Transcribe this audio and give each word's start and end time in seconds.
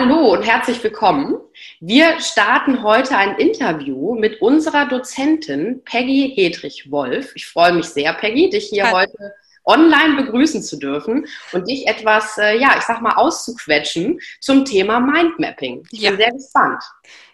Hallo 0.00 0.32
und 0.32 0.44
herzlich 0.44 0.80
willkommen. 0.84 1.40
Wir 1.80 2.20
starten 2.20 2.84
heute 2.84 3.16
ein 3.16 3.34
Interview 3.34 4.14
mit 4.14 4.40
unserer 4.40 4.86
Dozentin 4.86 5.82
Peggy 5.84 6.34
Hedrich-Wolf. 6.36 7.32
Ich 7.34 7.48
freue 7.48 7.72
mich 7.72 7.86
sehr, 7.86 8.12
Peggy, 8.12 8.48
dich 8.48 8.68
hier 8.68 8.84
Hallo. 8.84 8.98
heute 8.98 9.34
online 9.64 10.22
begrüßen 10.22 10.62
zu 10.62 10.76
dürfen 10.76 11.26
und 11.50 11.68
dich 11.68 11.88
etwas, 11.88 12.38
äh, 12.38 12.56
ja, 12.60 12.76
ich 12.78 12.84
sag 12.84 13.02
mal, 13.02 13.16
auszuquetschen 13.16 14.20
zum 14.40 14.64
Thema 14.64 15.00
Mindmapping. 15.00 15.82
Ich 15.90 16.02
ja. 16.02 16.10
bin 16.10 16.20
sehr 16.20 16.30
gespannt. 16.30 16.80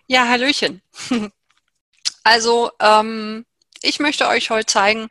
Ja, 0.07 0.27
Hallöchen. 0.27 0.81
Also, 2.27 2.71
ähm, 2.81 3.45
ich 3.83 4.01
möchte 4.01 4.27
euch 4.27 4.49
heute 4.49 4.65
zeigen, 4.65 5.11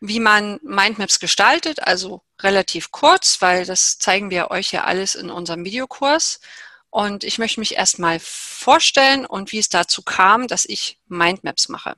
wie 0.00 0.20
man 0.20 0.58
Mindmaps 0.62 1.20
gestaltet, 1.20 1.86
also 1.86 2.22
relativ 2.40 2.90
kurz, 2.90 3.40
weil 3.40 3.66
das 3.66 3.98
zeigen 3.98 4.30
wir 4.30 4.50
euch 4.50 4.72
ja 4.72 4.84
alles 4.84 5.14
in 5.14 5.30
unserem 5.30 5.64
Videokurs. 5.64 6.40
Und 6.88 7.22
ich 7.22 7.38
möchte 7.38 7.60
mich 7.60 7.76
erstmal 7.76 8.18
vorstellen 8.20 9.24
und 9.26 9.52
wie 9.52 9.58
es 9.58 9.68
dazu 9.68 10.02
kam, 10.02 10.48
dass 10.48 10.64
ich 10.64 10.98
Mindmaps 11.06 11.68
mache. 11.68 11.94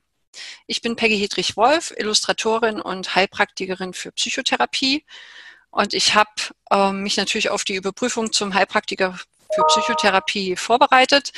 Ich 0.67 0.83
bin 0.83 0.97
Peggy 0.97 1.19
Hedrich-Wolf, 1.19 1.95
Illustratorin 1.97 2.81
und 2.81 3.15
Heilpraktikerin 3.15 3.95
für 3.95 4.13
Psychotherapie. 4.13 5.05
Und 5.71 5.95
ich 5.95 6.15
habe 6.15 6.31
äh, 6.71 6.93
mich 6.93 7.17
natürlich 7.17 7.51
auf 7.51 7.65
die 7.65 7.77
Überprüfung 7.77 8.33
zum 8.33 8.53
Heilpraktiker 8.53 9.19
für 9.55 9.65
Psychotherapie 9.65 10.57
vorbereitet, 10.57 11.33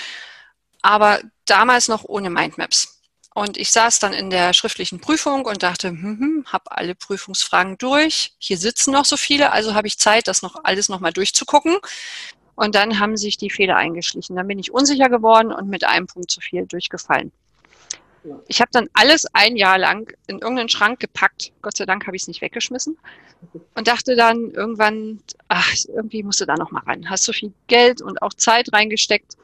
aber 0.82 1.20
damals 1.46 1.88
noch 1.88 2.04
ohne 2.04 2.30
Mindmaps. 2.30 2.93
Und 3.34 3.56
ich 3.56 3.72
saß 3.72 3.98
dann 3.98 4.12
in 4.12 4.30
der 4.30 4.52
schriftlichen 4.52 5.00
Prüfung 5.00 5.44
und 5.44 5.64
dachte, 5.64 5.88
hm, 5.88 6.18
hm, 6.20 6.44
habe 6.46 6.70
alle 6.70 6.94
Prüfungsfragen 6.94 7.76
durch. 7.78 8.32
Hier 8.38 8.56
sitzen 8.56 8.92
noch 8.92 9.04
so 9.04 9.16
viele, 9.16 9.50
also 9.50 9.74
habe 9.74 9.88
ich 9.88 9.98
Zeit, 9.98 10.28
das 10.28 10.42
noch 10.42 10.62
alles 10.62 10.88
nochmal 10.88 11.12
durchzugucken. 11.12 11.76
Und 12.54 12.76
dann 12.76 13.00
haben 13.00 13.16
sich 13.16 13.36
die 13.36 13.50
Fehler 13.50 13.74
eingeschlichen. 13.76 14.36
Dann 14.36 14.46
bin 14.46 14.60
ich 14.60 14.72
unsicher 14.72 15.08
geworden 15.08 15.52
und 15.52 15.68
mit 15.68 15.82
einem 15.82 16.06
Punkt 16.06 16.30
zu 16.30 16.40
viel 16.40 16.64
durchgefallen. 16.66 17.32
Ich 18.46 18.60
habe 18.60 18.70
dann 18.72 18.88
alles 18.94 19.26
ein 19.34 19.56
Jahr 19.56 19.78
lang 19.78 20.16
in 20.28 20.38
irgendeinen 20.38 20.68
Schrank 20.68 21.00
gepackt. 21.00 21.52
Gott 21.60 21.76
sei 21.76 21.86
Dank 21.86 22.06
habe 22.06 22.16
ich 22.16 22.22
es 22.22 22.28
nicht 22.28 22.40
weggeschmissen. 22.40 22.96
Und 23.74 23.88
dachte 23.88 24.14
dann 24.14 24.52
irgendwann, 24.52 25.20
ach, 25.48 25.74
irgendwie 25.88 26.22
musst 26.22 26.40
du 26.40 26.46
da 26.46 26.54
noch 26.54 26.70
mal 26.70 26.84
ran. 26.84 27.10
Hast 27.10 27.24
so 27.24 27.32
viel 27.32 27.52
Geld 27.66 28.00
und 28.00 28.22
auch 28.22 28.32
Zeit 28.32 28.72
reingesteckt. 28.72 29.36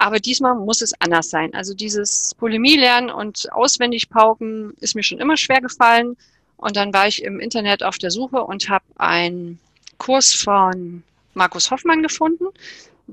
Aber 0.00 0.18
diesmal 0.18 0.54
muss 0.54 0.80
es 0.80 0.94
anders 0.98 1.28
sein. 1.28 1.52
Also 1.52 1.74
dieses 1.74 2.34
Polemie 2.36 2.78
lernen 2.78 3.10
und 3.10 3.52
auswendig 3.52 4.08
pauken 4.08 4.72
ist 4.80 4.94
mir 4.94 5.02
schon 5.02 5.18
immer 5.18 5.36
schwer 5.36 5.60
gefallen. 5.60 6.16
Und 6.56 6.76
dann 6.76 6.94
war 6.94 7.06
ich 7.06 7.22
im 7.22 7.38
Internet 7.38 7.82
auf 7.82 7.98
der 7.98 8.10
Suche 8.10 8.42
und 8.42 8.70
habe 8.70 8.84
einen 8.96 9.60
Kurs 9.98 10.32
von 10.32 11.02
Markus 11.34 11.70
Hoffmann 11.70 12.02
gefunden. 12.02 12.46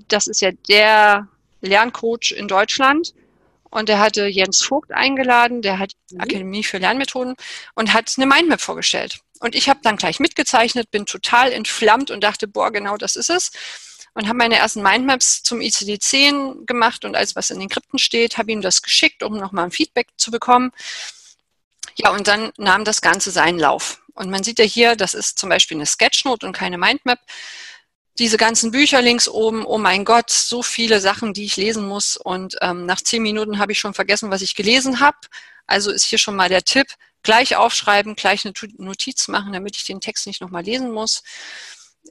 Das 0.08 0.28
ist 0.28 0.40
ja 0.40 0.52
der 0.70 1.28
Lerncoach 1.60 2.32
in 2.32 2.48
Deutschland. 2.48 3.14
Und 3.70 3.90
er 3.90 4.00
hatte 4.00 4.26
Jens 4.28 4.64
Vogt 4.64 4.94
eingeladen, 4.94 5.62
der 5.62 5.80
hat 5.80 5.92
mhm. 6.12 6.22
Akademie 6.22 6.64
für 6.64 6.78
Lernmethoden 6.78 7.36
und 7.76 7.92
hat 7.92 8.14
eine 8.16 8.28
Mindmap 8.28 8.62
vorgestellt. 8.62 9.20
Und 9.42 9.56
ich 9.56 9.68
habe 9.68 9.82
dann 9.84 9.98
gleich 9.98 10.22
mitgezeichnet, 10.22 10.90
bin 10.90 11.06
total 11.06 11.52
entflammt 11.52 12.12
und 12.12 12.24
dachte, 12.24 12.48
boah, 12.48 12.72
genau 12.72 12.96
das 12.96 13.18
ist 13.18 13.30
es. 13.30 13.52
Und 14.18 14.28
habe 14.28 14.40
meine 14.40 14.58
ersten 14.58 14.82
Mindmaps 14.82 15.44
zum 15.44 15.60
ICD-10 15.60 16.66
gemacht 16.66 17.06
und 17.06 17.16
alles, 17.16 17.36
was 17.36 17.52
in 17.52 17.60
den 17.60 17.70
Krypten 17.70 18.00
steht, 18.00 18.40
habe 18.40 18.52
ihm 18.52 18.62
das 18.62 18.82
geschickt, 18.82 19.22
um 19.22 19.38
nochmal 19.38 19.66
ein 19.66 19.72
Feedback 19.72 20.08
zu 20.18 20.32
bekommen. 20.32 20.72
Ja, 21.96 22.10
und 22.10 22.28
dann 22.28 22.52
nahm 22.58 22.84
das 22.84 23.02
Ganze 23.02 23.30
seinen 23.30 23.60
Lauf. 23.60 24.02
Und 24.16 24.32
man 24.32 24.44
sieht 24.44 24.58
ja 24.58 24.66
hier, 24.66 24.96
das 24.96 25.14
ist 25.14 25.38
zum 25.38 25.50
Beispiel 25.50 25.78
eine 25.78 25.86
Sketchnote 25.86 26.48
und 26.48 26.54
keine 26.54 26.80
Mindmap 26.80 27.20
diese 28.20 28.38
ganzen 28.38 28.72
Bücher 28.72 29.02
links 29.02 29.28
oben, 29.28 29.66
oh 29.66 29.78
mein 29.78 30.04
Gott, 30.04 30.32
so 30.32 30.64
viele 30.64 31.00
Sachen, 31.00 31.34
die 31.34 31.46
ich 31.46 31.58
lesen 31.58 31.88
muss. 31.88 32.18
Und 32.18 32.58
ähm, 32.62 32.86
nach 32.86 33.02
zehn 33.02 33.22
Minuten 33.22 33.60
habe 33.60 33.72
ich 33.72 33.80
schon 33.80 33.94
vergessen, 33.94 34.32
was 34.32 34.42
ich 34.42 34.56
gelesen 34.56 35.00
habe. 35.00 35.18
Also 35.68 35.92
ist 35.92 36.06
hier 36.06 36.18
schon 36.18 36.36
mal 36.36 36.50
der 36.50 36.64
Tipp, 36.64 36.88
gleich 37.22 37.56
aufschreiben, 37.56 38.16
gleich 38.16 38.46
eine 38.46 38.54
Notiz 38.78 39.28
machen, 39.28 39.54
damit 39.54 39.76
ich 39.76 39.84
den 39.84 40.02
Text 40.02 40.26
nicht 40.26 40.42
nochmal 40.42 40.64
lesen 40.64 40.92
muss. 40.92 41.22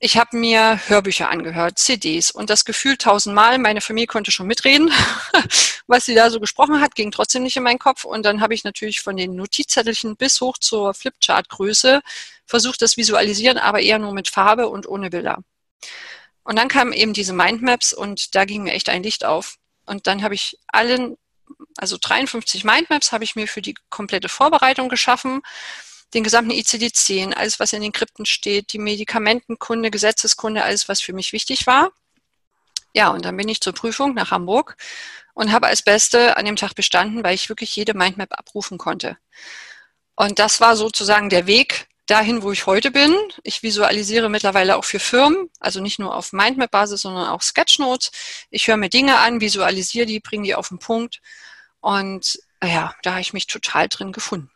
Ich 0.00 0.18
habe 0.18 0.36
mir 0.36 0.78
Hörbücher 0.88 1.30
angehört, 1.30 1.78
CDs 1.78 2.30
und 2.30 2.50
das 2.50 2.66
Gefühl 2.66 2.98
tausendmal, 2.98 3.58
meine 3.58 3.80
Familie 3.80 4.06
konnte 4.06 4.30
schon 4.30 4.46
mitreden, 4.46 4.90
was 5.86 6.04
sie 6.04 6.14
da 6.14 6.28
so 6.28 6.38
gesprochen 6.38 6.80
hat, 6.82 6.94
ging 6.94 7.10
trotzdem 7.10 7.42
nicht 7.42 7.56
in 7.56 7.62
meinen 7.62 7.78
Kopf. 7.78 8.04
Und 8.04 8.24
dann 8.26 8.42
habe 8.42 8.52
ich 8.52 8.64
natürlich 8.64 9.00
von 9.00 9.16
den 9.16 9.34
Notizzettelchen 9.34 10.16
bis 10.16 10.40
hoch 10.42 10.58
zur 10.58 10.92
Flipchart-Größe 10.92 12.02
versucht, 12.44 12.82
das 12.82 12.96
visualisieren, 12.96 13.58
aber 13.58 13.80
eher 13.80 13.98
nur 13.98 14.12
mit 14.12 14.28
Farbe 14.28 14.68
und 14.68 14.86
ohne 14.86 15.10
Bilder. 15.10 15.38
Und 16.44 16.56
dann 16.56 16.68
kamen 16.68 16.92
eben 16.92 17.12
diese 17.12 17.32
Mindmaps 17.32 17.92
und 17.92 18.34
da 18.34 18.44
ging 18.44 18.64
mir 18.64 18.72
echt 18.72 18.88
ein 18.88 19.02
Licht 19.02 19.24
auf. 19.24 19.56
Und 19.86 20.06
dann 20.06 20.22
habe 20.22 20.34
ich 20.34 20.58
allen, 20.68 21.16
also 21.78 21.96
53 22.00 22.64
Mindmaps 22.64 23.12
habe 23.12 23.24
ich 23.24 23.34
mir 23.34 23.48
für 23.48 23.62
die 23.62 23.74
komplette 23.88 24.28
Vorbereitung 24.28 24.88
geschaffen. 24.88 25.42
Den 26.16 26.24
gesamten 26.24 26.50
ICD-10, 26.50 27.34
alles, 27.34 27.60
was 27.60 27.74
in 27.74 27.82
den 27.82 27.92
Krypten 27.92 28.24
steht, 28.24 28.72
die 28.72 28.78
Medikamentenkunde, 28.78 29.90
Gesetzeskunde, 29.90 30.64
alles, 30.64 30.88
was 30.88 31.02
für 31.02 31.12
mich 31.12 31.34
wichtig 31.34 31.66
war. 31.66 31.92
Ja, 32.94 33.10
und 33.10 33.26
dann 33.26 33.36
bin 33.36 33.50
ich 33.50 33.60
zur 33.60 33.74
Prüfung 33.74 34.14
nach 34.14 34.30
Hamburg 34.30 34.78
und 35.34 35.52
habe 35.52 35.66
als 35.66 35.82
Beste 35.82 36.38
an 36.38 36.46
dem 36.46 36.56
Tag 36.56 36.74
bestanden, 36.74 37.22
weil 37.22 37.34
ich 37.34 37.50
wirklich 37.50 37.76
jede 37.76 37.92
Mindmap 37.92 38.32
abrufen 38.32 38.78
konnte. 38.78 39.18
Und 40.14 40.38
das 40.38 40.62
war 40.62 40.74
sozusagen 40.76 41.28
der 41.28 41.46
Weg, 41.46 41.86
dahin, 42.06 42.42
wo 42.42 42.50
ich 42.50 42.64
heute 42.64 42.90
bin. 42.90 43.14
Ich 43.42 43.62
visualisiere 43.62 44.30
mittlerweile 44.30 44.76
auch 44.76 44.84
für 44.84 45.00
Firmen, 45.00 45.50
also 45.60 45.80
nicht 45.80 45.98
nur 45.98 46.14
auf 46.14 46.32
Mindmap-Basis, 46.32 47.02
sondern 47.02 47.28
auch 47.28 47.42
Sketchnotes. 47.42 48.10
Ich 48.48 48.68
höre 48.68 48.78
mir 48.78 48.88
Dinge 48.88 49.18
an, 49.18 49.42
visualisiere 49.42 50.06
die, 50.06 50.20
bringe 50.20 50.44
die 50.44 50.54
auf 50.54 50.68
den 50.68 50.78
Punkt. 50.78 51.20
Und 51.80 52.38
ja, 52.62 52.94
da 53.02 53.10
habe 53.10 53.20
ich 53.20 53.34
mich 53.34 53.46
total 53.46 53.88
drin 53.88 54.12
gefunden. 54.12 54.50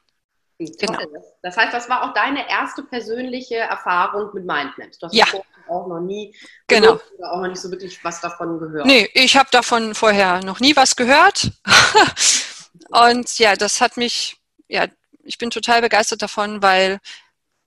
Genau. 0.60 0.98
Das 1.42 1.56
heißt, 1.56 1.72
das 1.72 1.88
war 1.88 2.04
auch 2.04 2.14
deine 2.14 2.48
erste 2.48 2.82
persönliche 2.82 3.56
Erfahrung 3.56 4.30
mit 4.34 4.44
Mindmaps. 4.44 4.98
Du 4.98 5.06
hast 5.06 5.14
ja. 5.14 5.24
auch 5.68 5.86
noch 5.86 6.00
nie 6.00 6.36
genau. 6.66 6.98
oder 7.18 7.32
auch 7.32 7.40
noch 7.40 7.48
nicht 7.48 7.60
so 7.60 7.70
wirklich 7.70 8.02
was 8.04 8.20
davon 8.20 8.58
gehört. 8.58 8.86
Nee, 8.86 9.08
ich 9.14 9.36
habe 9.36 9.48
davon 9.50 9.94
vorher 9.94 10.44
noch 10.44 10.60
nie 10.60 10.76
was 10.76 10.96
gehört. 10.96 11.50
Und 12.90 13.38
ja, 13.38 13.56
das 13.56 13.80
hat 13.80 13.96
mich, 13.96 14.36
ja, 14.68 14.86
ich 15.22 15.38
bin 15.38 15.50
total 15.50 15.80
begeistert 15.80 16.22
davon, 16.22 16.62
weil 16.62 16.98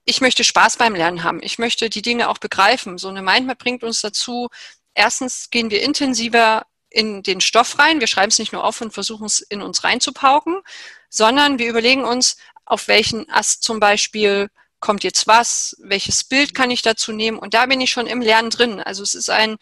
ich 0.04 0.20
möchte 0.20 0.44
Spaß 0.44 0.76
beim 0.76 0.94
Lernen 0.94 1.24
haben. 1.24 1.40
Ich 1.42 1.58
möchte 1.58 1.88
die 1.90 2.02
Dinge 2.02 2.28
auch 2.28 2.38
begreifen. 2.38 2.98
So 2.98 3.08
eine 3.08 3.22
Mindmap 3.22 3.58
bringt 3.58 3.82
uns 3.82 4.00
dazu, 4.02 4.48
erstens 4.94 5.50
gehen 5.50 5.70
wir 5.70 5.82
intensiver 5.82 6.66
in 6.90 7.22
den 7.22 7.40
Stoff 7.40 7.78
rein. 7.78 8.00
Wir 8.00 8.06
schreiben 8.06 8.28
es 8.28 8.38
nicht 8.38 8.52
nur 8.52 8.64
auf 8.64 8.80
und 8.80 8.92
versuchen 8.92 9.26
es 9.26 9.40
in 9.40 9.62
uns 9.62 9.82
reinzupauken, 9.82 10.60
sondern 11.08 11.58
wir 11.58 11.68
überlegen 11.68 12.04
uns, 12.04 12.36
auf 12.66 12.88
welchen 12.88 13.28
Ast 13.30 13.62
zum 13.62 13.80
Beispiel 13.80 14.48
kommt 14.80 15.04
jetzt 15.04 15.26
was, 15.26 15.76
welches 15.80 16.24
Bild 16.24 16.54
kann 16.54 16.70
ich 16.70 16.82
dazu 16.82 17.12
nehmen 17.12 17.38
und 17.38 17.54
da 17.54 17.66
bin 17.66 17.80
ich 17.80 17.90
schon 17.90 18.06
im 18.06 18.20
Lernen 18.20 18.50
drin. 18.50 18.80
Also 18.80 19.02
es 19.02 19.14
ist 19.14 19.30
ein, 19.30 19.56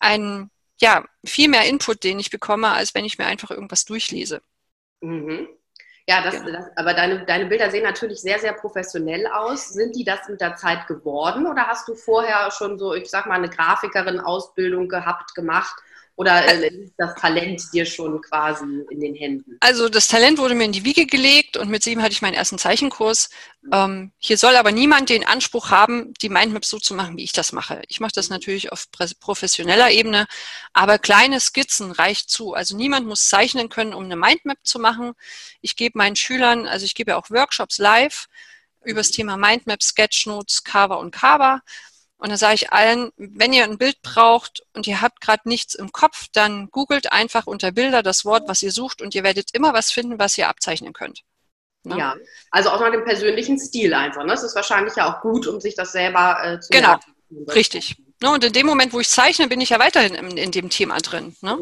ein 0.00 0.50
ja, 0.80 1.04
viel 1.24 1.48
mehr 1.48 1.66
Input, 1.66 2.02
den 2.04 2.18
ich 2.18 2.30
bekomme, 2.30 2.68
als 2.68 2.94
wenn 2.94 3.04
ich 3.04 3.18
mir 3.18 3.26
einfach 3.26 3.50
irgendwas 3.50 3.84
durchlese. 3.84 4.40
Mhm. 5.00 5.48
Ja, 6.08 6.22
das, 6.22 6.42
genau. 6.42 6.58
das, 6.58 6.66
aber 6.76 6.94
deine, 6.94 7.24
deine 7.24 7.46
Bilder 7.46 7.70
sehen 7.70 7.84
natürlich 7.84 8.20
sehr, 8.20 8.40
sehr 8.40 8.54
professionell 8.54 9.26
aus. 9.28 9.68
Sind 9.68 9.94
die 9.94 10.02
das 10.02 10.28
mit 10.28 10.40
der 10.40 10.56
Zeit 10.56 10.88
geworden 10.88 11.46
oder 11.46 11.68
hast 11.68 11.86
du 11.86 11.94
vorher 11.94 12.50
schon 12.50 12.78
so, 12.78 12.94
ich 12.94 13.08
sag 13.08 13.26
mal, 13.26 13.36
eine 13.36 13.48
Grafikerin-Ausbildung 13.48 14.88
gehabt, 14.88 15.34
gemacht 15.34 15.76
oder 16.16 16.46
äh, 16.46 16.70
das 16.98 17.14
Talent 17.14 17.62
dir 17.72 17.86
schon 17.86 18.20
quasi 18.20 18.64
in 18.90 19.00
den 19.00 19.14
Händen? 19.14 19.56
Also 19.60 19.88
das 19.88 20.08
Talent 20.08 20.38
wurde 20.38 20.54
mir 20.54 20.64
in 20.64 20.72
die 20.72 20.84
Wiege 20.84 21.06
gelegt 21.06 21.56
und 21.56 21.70
mit 21.70 21.82
sieben 21.82 22.02
hatte 22.02 22.12
ich 22.12 22.22
meinen 22.22 22.34
ersten 22.34 22.58
Zeichenkurs. 22.58 23.30
Ähm, 23.72 24.12
hier 24.18 24.36
soll 24.36 24.56
aber 24.56 24.72
niemand 24.72 25.08
den 25.08 25.26
Anspruch 25.26 25.70
haben, 25.70 26.12
die 26.20 26.28
Mindmaps 26.28 26.70
so 26.70 26.78
zu 26.78 26.94
machen, 26.94 27.16
wie 27.16 27.24
ich 27.24 27.32
das 27.32 27.52
mache. 27.52 27.82
Ich 27.88 28.00
mache 28.00 28.12
das 28.14 28.28
natürlich 28.28 28.72
auf 28.72 28.86
professioneller 29.20 29.90
Ebene, 29.90 30.26
aber 30.72 30.98
kleine 30.98 31.40
Skizzen 31.40 31.90
reicht 31.90 32.30
zu. 32.30 32.54
Also 32.54 32.76
niemand 32.76 33.06
muss 33.06 33.28
zeichnen 33.28 33.68
können, 33.68 33.94
um 33.94 34.04
eine 34.04 34.16
Mindmap 34.16 34.58
zu 34.62 34.78
machen. 34.78 35.12
Ich 35.60 35.76
gebe 35.76 35.98
meinen 35.98 36.16
Schülern, 36.16 36.66
also 36.66 36.84
ich 36.84 36.94
gebe 36.94 37.16
auch 37.16 37.30
Workshops 37.30 37.78
live 37.78 38.28
über 38.84 39.00
das 39.00 39.10
mhm. 39.10 39.14
Thema 39.14 39.36
Mindmap, 39.36 39.82
Sketchnotes, 39.82 40.64
Carver 40.64 40.98
und 40.98 41.12
Carver. 41.12 41.62
Und 42.20 42.28
dann 42.28 42.36
sage 42.36 42.54
ich 42.54 42.72
allen, 42.72 43.12
wenn 43.16 43.54
ihr 43.54 43.64
ein 43.64 43.78
Bild 43.78 44.02
braucht 44.02 44.62
und 44.74 44.86
ihr 44.86 45.00
habt 45.00 45.22
gerade 45.22 45.48
nichts 45.48 45.74
im 45.74 45.90
Kopf, 45.90 46.26
dann 46.32 46.68
googelt 46.70 47.12
einfach 47.12 47.46
unter 47.46 47.72
Bilder 47.72 48.02
das 48.02 48.26
Wort, 48.26 48.46
was 48.46 48.62
ihr 48.62 48.72
sucht 48.72 49.00
und 49.00 49.14
ihr 49.14 49.24
werdet 49.24 49.54
immer 49.54 49.72
was 49.72 49.90
finden, 49.90 50.18
was 50.18 50.36
ihr 50.36 50.48
abzeichnen 50.48 50.92
könnt. 50.92 51.22
Ne? 51.82 51.96
Ja, 51.96 52.14
also 52.50 52.70
auch 52.70 52.80
nach 52.80 52.92
dem 52.92 53.04
persönlichen 53.04 53.58
Stil 53.58 53.94
einfach. 53.94 54.22
Ne? 54.22 54.28
Das 54.28 54.42
ist 54.42 54.54
wahrscheinlich 54.54 54.94
ja 54.96 55.10
auch 55.10 55.22
gut, 55.22 55.46
um 55.46 55.60
sich 55.60 55.74
das 55.74 55.92
selber 55.92 56.38
äh, 56.44 56.60
zu 56.60 56.68
Genau, 56.70 56.98
richtig. 57.54 57.96
Ne? 58.20 58.30
Und 58.30 58.44
in 58.44 58.52
dem 58.52 58.66
Moment, 58.66 58.92
wo 58.92 59.00
ich 59.00 59.08
zeichne, 59.08 59.48
bin 59.48 59.62
ich 59.62 59.70
ja 59.70 59.78
weiterhin 59.78 60.14
in, 60.14 60.36
in 60.36 60.50
dem 60.50 60.68
Thema 60.68 60.98
drin. 60.98 61.34
Ne? 61.40 61.58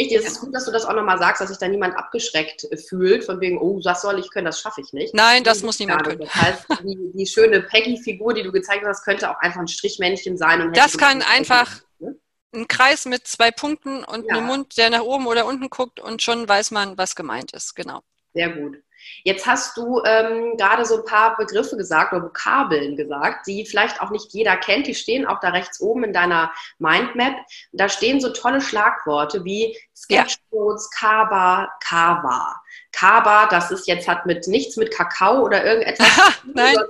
Richtig, 0.00 0.18
es 0.18 0.32
ist 0.32 0.40
gut, 0.40 0.54
dass 0.54 0.64
du 0.64 0.72
das 0.72 0.84
auch 0.84 0.94
nochmal 0.94 1.18
sagst, 1.18 1.40
dass 1.40 1.48
sich 1.48 1.58
da 1.58 1.68
niemand 1.68 1.96
abgeschreckt 1.96 2.64
äh, 2.70 2.76
fühlt, 2.76 3.24
von 3.24 3.40
wegen, 3.40 3.58
oh, 3.58 3.80
das 3.82 4.02
soll 4.02 4.18
ich 4.18 4.30
können, 4.30 4.46
das 4.46 4.60
schaffe 4.60 4.80
ich 4.80 4.92
nicht. 4.92 5.14
Nein, 5.14 5.44
das, 5.44 5.58
das 5.58 5.64
muss 5.64 5.78
niemand 5.78 6.04
können. 6.04 6.20
Das 6.20 6.34
heißt, 6.34 6.66
die, 6.82 7.12
die 7.14 7.26
schöne 7.26 7.62
Peggy-Figur, 7.62 8.34
die 8.34 8.42
du 8.42 8.52
gezeigt 8.52 8.84
hast, 8.86 9.04
könnte 9.04 9.30
auch 9.30 9.38
einfach 9.40 9.60
ein 9.60 9.68
Strichmännchen 9.68 10.36
sein. 10.36 10.62
Und 10.62 10.76
das 10.76 10.96
kann 10.96 11.22
einfach, 11.22 11.80
ne? 11.98 12.16
ein 12.54 12.66
Kreis 12.66 13.04
mit 13.06 13.26
zwei 13.26 13.50
Punkten 13.50 14.04
und 14.04 14.26
Ja. 14.26 14.36
einem 14.36 14.46
Mund, 14.46 14.76
der 14.76 14.90
nach 14.90 15.02
oben 15.02 15.26
oder 15.26 15.46
unten 15.46 15.70
guckt 15.70 16.00
und 16.00 16.22
schon 16.22 16.48
weiß 16.48 16.70
man, 16.70 16.98
was 16.98 17.14
gemeint 17.14 17.52
ist. 17.52 17.76
Genau. 17.76 18.02
Sehr 18.34 18.50
gut. 18.50 18.78
Jetzt 19.24 19.46
hast 19.46 19.76
du 19.76 20.02
ähm, 20.04 20.56
gerade 20.56 20.84
so 20.84 20.98
ein 20.98 21.04
paar 21.04 21.36
Begriffe 21.36 21.76
gesagt 21.76 22.12
oder 22.12 22.24
Vokabeln 22.24 22.96
gesagt, 22.96 23.46
die 23.46 23.66
vielleicht 23.66 24.00
auch 24.00 24.10
nicht 24.10 24.32
jeder 24.32 24.56
kennt. 24.56 24.86
Die 24.86 24.94
stehen 24.94 25.26
auch 25.26 25.40
da 25.40 25.50
rechts 25.50 25.80
oben 25.80 26.04
in 26.04 26.12
deiner 26.12 26.52
Mindmap. 26.78 27.34
Da 27.72 27.88
stehen 27.88 28.20
so 28.20 28.30
tolle 28.30 28.60
Schlagworte 28.60 29.44
wie. 29.44 29.76
Sketchnotes, 29.94 30.90
Kaba, 30.90 31.70
Kava. 31.84 32.60
Kaba, 32.92 33.46
das 33.46 33.70
ist 33.70 33.86
jetzt 33.86 34.08
hat 34.08 34.26
mit 34.26 34.46
nichts 34.48 34.76
mit 34.76 34.90
Kakao 34.90 35.42
oder 35.42 35.64
irgendetwas 35.64 36.08
zu 36.42 36.52
tun, 36.52 36.84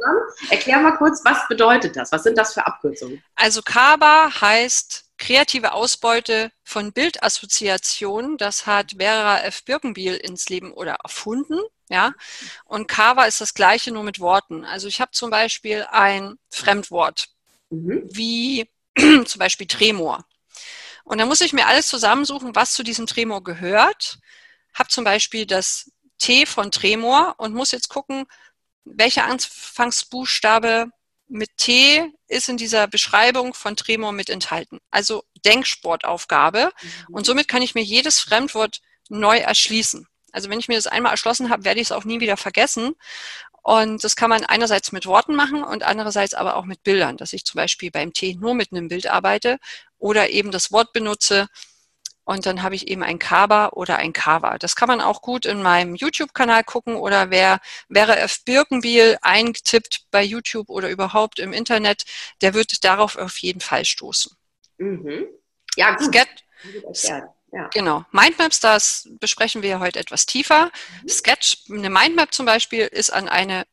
erklär 0.50 0.78
mal 0.78 0.96
kurz, 0.96 1.20
was 1.24 1.46
bedeutet 1.48 1.96
das? 1.96 2.12
Was 2.12 2.22
sind 2.22 2.38
das 2.38 2.54
für 2.54 2.66
Abkürzungen? 2.66 3.22
Also 3.34 3.62
Kaba 3.62 4.30
heißt 4.40 5.04
kreative 5.18 5.72
Ausbeute 5.72 6.50
von 6.64 6.92
Bildassoziationen. 6.92 8.38
Das 8.38 8.66
hat 8.66 8.94
Vera 8.98 9.40
F. 9.42 9.64
Birkenbiel 9.64 10.14
ins 10.16 10.48
Leben 10.48 10.72
oder 10.72 10.96
erfunden. 11.04 11.60
Ja, 11.90 12.14
und 12.64 12.86
Kava 12.88 13.24
ist 13.24 13.40
das 13.40 13.52
gleiche 13.52 13.90
nur 13.90 14.04
mit 14.04 14.20
Worten. 14.20 14.64
Also 14.64 14.86
ich 14.88 15.00
habe 15.00 15.10
zum 15.10 15.30
Beispiel 15.30 15.86
ein 15.90 16.38
Fremdwort 16.50 17.28
Mhm. 17.70 18.02
wie 18.10 18.68
zum 19.26 19.38
Beispiel 19.38 19.66
Tremor. 19.66 20.24
Und 21.04 21.18
dann 21.18 21.28
muss 21.28 21.40
ich 21.40 21.52
mir 21.52 21.66
alles 21.66 21.86
zusammensuchen, 21.86 22.54
was 22.54 22.72
zu 22.72 22.82
diesem 22.82 23.06
Tremor 23.06 23.42
gehört. 23.44 24.18
Hab 24.74 24.90
zum 24.90 25.04
Beispiel 25.04 25.46
das 25.46 25.90
T 26.18 26.46
von 26.46 26.70
Tremor 26.70 27.34
und 27.38 27.54
muss 27.54 27.72
jetzt 27.72 27.88
gucken, 27.88 28.26
welcher 28.84 29.24
Anfangsbuchstabe 29.24 30.90
mit 31.28 31.56
T 31.56 32.12
ist 32.26 32.48
in 32.48 32.56
dieser 32.56 32.88
Beschreibung 32.88 33.54
von 33.54 33.76
Tremor 33.76 34.12
mit 34.12 34.30
enthalten. 34.30 34.80
Also 34.90 35.24
Denksportaufgabe. 35.44 36.72
Und 37.10 37.24
somit 37.24 37.48
kann 37.48 37.62
ich 37.62 37.74
mir 37.74 37.82
jedes 37.84 38.18
Fremdwort 38.18 38.80
neu 39.08 39.38
erschließen. 39.38 40.06
Also 40.32 40.50
wenn 40.50 40.58
ich 40.58 40.68
mir 40.68 40.76
das 40.76 40.86
einmal 40.86 41.12
erschlossen 41.12 41.50
habe, 41.50 41.64
werde 41.64 41.80
ich 41.80 41.88
es 41.88 41.92
auch 41.92 42.04
nie 42.04 42.20
wieder 42.20 42.36
vergessen. 42.36 42.94
Und 43.62 44.02
das 44.04 44.16
kann 44.16 44.30
man 44.30 44.44
einerseits 44.44 44.92
mit 44.92 45.06
Worten 45.06 45.34
machen 45.34 45.62
und 45.62 45.82
andererseits 45.82 46.34
aber 46.34 46.56
auch 46.56 46.64
mit 46.64 46.82
Bildern, 46.82 47.16
dass 47.16 47.32
ich 47.32 47.44
zum 47.44 47.58
Beispiel 47.58 47.90
beim 47.90 48.12
T 48.12 48.34
nur 48.34 48.54
mit 48.54 48.72
einem 48.72 48.88
Bild 48.88 49.06
arbeite 49.06 49.58
oder 49.98 50.30
eben 50.30 50.50
das 50.50 50.72
Wort 50.72 50.92
benutze 50.92 51.48
und 52.30 52.46
dann 52.46 52.62
habe 52.62 52.76
ich 52.76 52.86
eben 52.86 53.02
ein 53.02 53.18
Kaba 53.18 53.70
oder 53.70 53.96
ein 53.96 54.12
Kava. 54.12 54.56
Das 54.56 54.76
kann 54.76 54.86
man 54.86 55.00
auch 55.00 55.20
gut 55.20 55.46
in 55.46 55.62
meinem 55.62 55.96
YouTube-Kanal 55.96 56.62
gucken 56.62 56.94
oder 56.94 57.30
wer 57.30 57.58
Vera 57.92 58.14
F. 58.14 58.44
Birkenbiel 58.44 59.18
eingetippt 59.20 60.06
bei 60.12 60.22
YouTube 60.22 60.68
oder 60.68 60.90
überhaupt 60.90 61.40
im 61.40 61.52
Internet, 61.52 62.04
der 62.40 62.54
wird 62.54 62.84
darauf 62.84 63.16
auf 63.16 63.38
jeden 63.38 63.60
Fall 63.60 63.84
stoßen. 63.84 64.36
Mhm. 64.78 65.26
Ja, 65.74 65.96
gut. 65.96 66.14
Erklärt. 66.14 66.44
Ja. 67.52 67.68
Genau. 67.72 68.04
Mindmaps, 68.12 68.60
das 68.60 69.08
besprechen 69.18 69.62
wir 69.62 69.80
heute 69.80 69.98
etwas 69.98 70.26
tiefer. 70.26 70.70
Sketch, 71.08 71.64
eine 71.70 71.90
Mindmap 71.90 72.32
zum 72.32 72.46
Beispiel, 72.46 72.86
ist 72.86 73.12
an 73.12 73.28
eine 73.28 73.64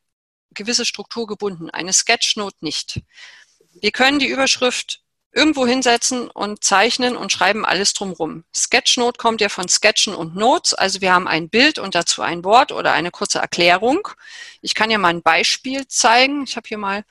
gewisse 0.52 0.84
Struktur 0.84 1.26
gebunden, 1.26 1.70
eine 1.70 1.92
Sketchnote 1.92 2.56
nicht. 2.60 3.00
Wir 3.80 3.92
können 3.92 4.18
die 4.18 4.26
Überschrift 4.26 5.02
irgendwo 5.32 5.66
hinsetzen 5.66 6.28
und 6.28 6.64
zeichnen 6.64 7.16
und 7.16 7.30
schreiben 7.30 7.64
alles 7.64 7.92
drumrum. 7.92 8.44
Sketchnote 8.54 9.18
kommt 9.18 9.40
ja 9.40 9.48
von 9.48 9.68
Sketchen 9.68 10.14
und 10.14 10.34
Notes, 10.34 10.74
also 10.74 11.00
wir 11.00 11.12
haben 11.12 11.28
ein 11.28 11.48
Bild 11.48 11.78
und 11.78 11.94
dazu 11.94 12.22
ein 12.22 12.44
Wort 12.44 12.72
oder 12.72 12.92
eine 12.92 13.10
kurze 13.10 13.38
Erklärung. 13.38 14.08
Ich 14.62 14.74
kann 14.74 14.90
ja 14.90 14.98
mal 14.98 15.08
ein 15.08 15.22
Beispiel 15.22 15.86
zeigen. 15.86 16.44
Ich 16.44 16.56
habe 16.56 16.66
hier 16.66 16.78
mal, 16.78 17.04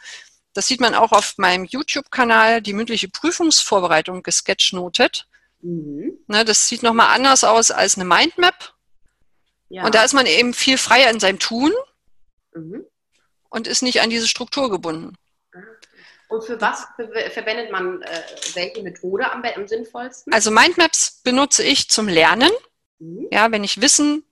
das 0.54 0.68
sieht 0.68 0.82
man 0.82 0.96
auch 0.96 1.12
auf 1.12 1.36
meinem 1.38 1.64
YouTube-Kanal, 1.66 2.62
die 2.62 2.74
mündliche 2.74 3.08
Prüfungsvorbereitung 3.08 4.24
gesketchnotet. 4.24 5.28
Mhm. 5.62 6.20
Ne, 6.28 6.46
das 6.46 6.68
sieht 6.68 6.84
nochmal 6.84 7.16
anders 7.16 7.44
aus 7.44 7.72
als 7.72 7.96
eine 7.96 8.06
Mindmap. 8.06 8.74
Ja. 9.70 9.86
Und 9.86 9.96
da 9.96 10.04
ist 10.04 10.14
man 10.14 10.26
eben 10.26 10.54
viel 10.54 10.78
freier 10.78 11.10
in 11.10 11.20
seinem 11.20 11.40
Tun 11.40 11.74
mhm. 12.54 12.86
und 13.50 13.68
ist 13.68 13.82
nicht 13.82 14.02
an 14.02 14.10
diese 14.10 14.28
Struktur 14.28 14.70
gebunden. 14.70 15.18
Und 16.30 16.44
für 16.44 16.60
was 16.60 16.86
ver 16.96 17.32
verwendet 17.32 17.72
man 17.72 18.02
äh, 18.02 18.22
welche 18.54 18.84
Methode 18.84 19.32
am, 19.32 19.44
am 19.44 19.68
sinnvollsten? 19.68 20.34
Also 20.34 20.52
Mindmaps 20.52 21.22
benutze 21.24 21.64
ich 21.64 21.90
zum 21.90 22.08
Lernen, 22.08 22.52
Mhm. 23.00 23.28
ja, 23.32 23.52
wenn 23.52 23.64
ich 23.64 23.82
Wissen 23.82 24.24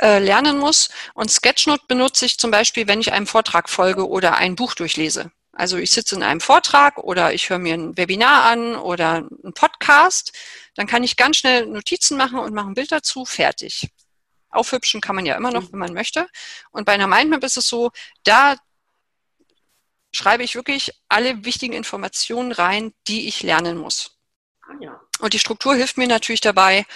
äh, 0.00 0.18
lernen 0.18 0.58
muss. 0.58 0.90
Und 1.14 1.30
Sketchnote 1.30 1.84
benutze 1.88 2.24
ich 2.26 2.38
zum 2.38 2.50
Beispiel, 2.50 2.88
wenn 2.88 3.00
ich 3.00 3.12
einem 3.12 3.26
Vortrag 3.26 3.68
folge 3.68 4.08
oder 4.08 4.36
ein 4.36 4.56
Buch 4.56 4.74
durchlese. 4.74 5.30
Also 5.52 5.76
ich 5.76 5.92
sitze 5.92 6.14
in 6.14 6.22
einem 6.22 6.40
Vortrag 6.40 6.98
oder 6.98 7.34
ich 7.34 7.50
höre 7.50 7.58
mir 7.58 7.74
ein 7.74 7.96
Webinar 7.96 8.44
an 8.44 8.74
oder 8.74 9.16
einen 9.16 9.52
Podcast. 9.54 10.32
Dann 10.74 10.86
kann 10.86 11.04
ich 11.04 11.16
ganz 11.16 11.36
schnell 11.36 11.66
Notizen 11.66 12.16
machen 12.16 12.38
und 12.38 12.54
mache 12.54 12.68
ein 12.68 12.74
Bild 12.74 12.90
dazu, 12.90 13.24
fertig. 13.26 13.88
Aufhübschen 14.48 15.00
kann 15.00 15.16
man 15.16 15.26
ja 15.26 15.36
immer 15.36 15.50
noch, 15.50 15.72
wenn 15.72 15.78
man 15.78 15.92
möchte. 15.92 16.26
Und 16.70 16.84
bei 16.84 16.92
einer 16.92 17.06
Mindmap 17.06 17.44
ist 17.44 17.56
es 17.56 17.68
so, 17.68 17.90
da 18.24 18.56
schreibe 20.14 20.42
ich 20.42 20.54
wirklich 20.54 20.92
alle 21.08 21.44
wichtigen 21.44 21.72
Informationen 21.72 22.52
rein, 22.52 22.92
die 23.08 23.28
ich 23.28 23.42
lernen 23.42 23.76
muss. 23.76 24.18
Ah. 24.62 25.00
Und 25.20 25.34
die 25.34 25.38
Struktur 25.38 25.74
hilft 25.74 25.98
mir 25.98 26.06
natürlich 26.06 26.40
dabei, 26.40 26.86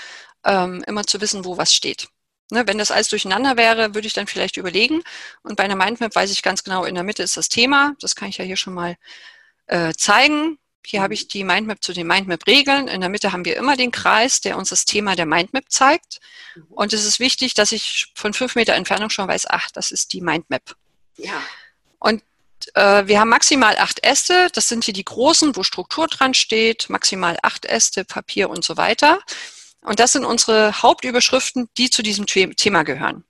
ähm, 0.45 0.83
immer 0.87 1.05
zu 1.05 1.21
wissen, 1.21 1.45
wo 1.45 1.57
was 1.57 1.73
steht. 1.73 2.09
Ne, 2.51 2.65
wenn 2.67 2.79
das 2.79 2.93
alles 2.93 3.09
durcheinander 3.09 3.57
wäre, 3.57 3.95
würde 3.95 4.07
ich 4.07 4.13
dann 4.13 4.29
vielleicht 4.29 4.57
überlegen. 4.57 5.03
Und 5.43 5.57
bei 5.57 5.65
einer 5.65 5.75
Mindmap 5.75 6.15
weiß 6.15 6.31
ich 6.31 6.43
ganz 6.43 6.63
genau, 6.63 6.85
in 6.85 6.95
der 6.95 7.05
Mitte 7.05 7.23
ist 7.25 7.37
das 7.37 7.49
Thema. 7.49 7.95
Das 8.01 8.15
kann 8.15 8.29
ich 8.29 8.39
ja 8.39 8.45
hier 8.45 8.57
schon 8.57 8.75
mal 8.75 8.97
äh, 9.67 9.93
zeigen. 9.95 10.59
Hier 10.85 11.01
Mhm. 11.01 11.05
habe 11.05 11.15
ich 11.15 11.27
die 11.27 11.43
Mindmap 11.43 11.83
zu 11.83 11.93
den 11.93 12.07
Mindmap-Regeln. 12.07 12.87
In 12.87 13.01
der 13.01 13.11
Mitte 13.11 13.33
haben 13.33 13.45
wir 13.45 13.57
immer 13.57 13.77
den 13.77 13.91
Kreis, 13.91 14.41
der 14.41 14.57
uns 14.57 14.69
das 14.69 14.85
Thema 14.85 15.17
der 15.17 15.27
Mindmap 15.27 15.65
zeigt. 15.69 16.21
Mhm. 16.55 16.67
Und 16.71 16.93
es 16.93 17.05
ist 17.05 17.19
wichtig, 17.19 17.55
dass 17.55 17.73
ich 17.73 18.13
von 18.15 18.33
fünf 18.33 18.55
Meter 18.55 18.75
Entfernung 18.75 19.11
schon 19.11 19.27
weiß, 19.27 19.47
ach, 19.49 19.71
das 19.73 19.91
ist 19.91 20.13
die 20.13 20.21
Mindmap. 20.21 20.77
Ja. 21.17 21.43
Äh, 22.75 23.07
wir 23.07 23.21
haben 23.21 23.29
maximal 23.29 23.77
acht 23.79 24.05
Äste. 24.05 24.49
Das 24.53 24.69
sind 24.69 24.85
hier 24.85 24.95
die 24.95 25.05
großen, 25.05 25.57
wo 25.57 25.63
Struktur 25.63 26.07
dran 26.09 26.35
steht. 26.35 26.89
Maximal 26.91 27.39
acht 27.43 27.65
Äste, 27.65 28.05
Papier 28.05 28.51
und 28.51 28.65
so 28.65 28.77
weiter. 28.77 29.21
Und 29.87 30.01
das 30.01 30.13
sind 30.13 30.25
unsere 30.25 30.83
Hauptüberschriften, 30.83 31.69
die 31.79 31.91
zu 31.91 32.03
diesem 32.03 32.27
The 32.27 32.49
Thema 32.55 32.83
gehören. 32.83 33.25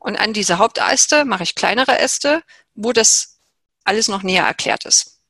Und 0.00 0.16
an 0.16 0.32
diese 0.32 0.58
Hauptäste 0.58 1.24
mache 1.24 1.44
ich 1.44 1.54
kleinere 1.54 1.98
Äste, 1.98 2.42
wo 2.74 2.92
das 2.92 3.38
alles 3.84 4.08
noch 4.08 4.24
näher 4.24 4.44
erklärt 4.44 4.84
ist. 4.84 5.20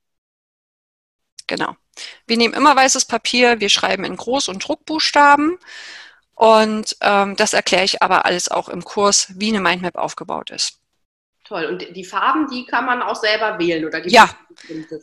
Genau. 1.47 1.77
Wir 2.27 2.39
nehmen 2.39 2.55
immer 2.55 2.75
weißes 2.75 3.05
Papier, 3.05 3.61
wir 3.61 3.69
schreiben 3.69 4.05
in 4.05 4.17
Groß- 4.17 4.49
und 4.49 4.67
Druckbuchstaben. 4.67 5.59
Und 6.35 6.97
ähm, 7.03 7.37
das 7.37 7.53
erkläre 7.53 7.85
ich 7.85 8.03
aber 8.03 8.25
alles 8.25 8.49
auch 8.49 8.71
im 8.71 8.83
Kurs, 8.83 9.27
wie 9.37 9.49
eine 9.49 9.61
Mindmap 9.61 9.97
aufgebaut 9.97 10.51
ist. 10.51 10.79
Toll. 11.45 11.67
Und 11.67 11.95
die 11.95 12.05
Farben, 12.05 12.49
die 12.51 12.65
kann 12.65 12.87
man 12.87 13.03
auch 13.03 13.15
selber 13.15 13.59
wählen, 13.59 13.85
oder? 13.85 14.01
gibt 14.01 14.13
Ja. 14.13 14.35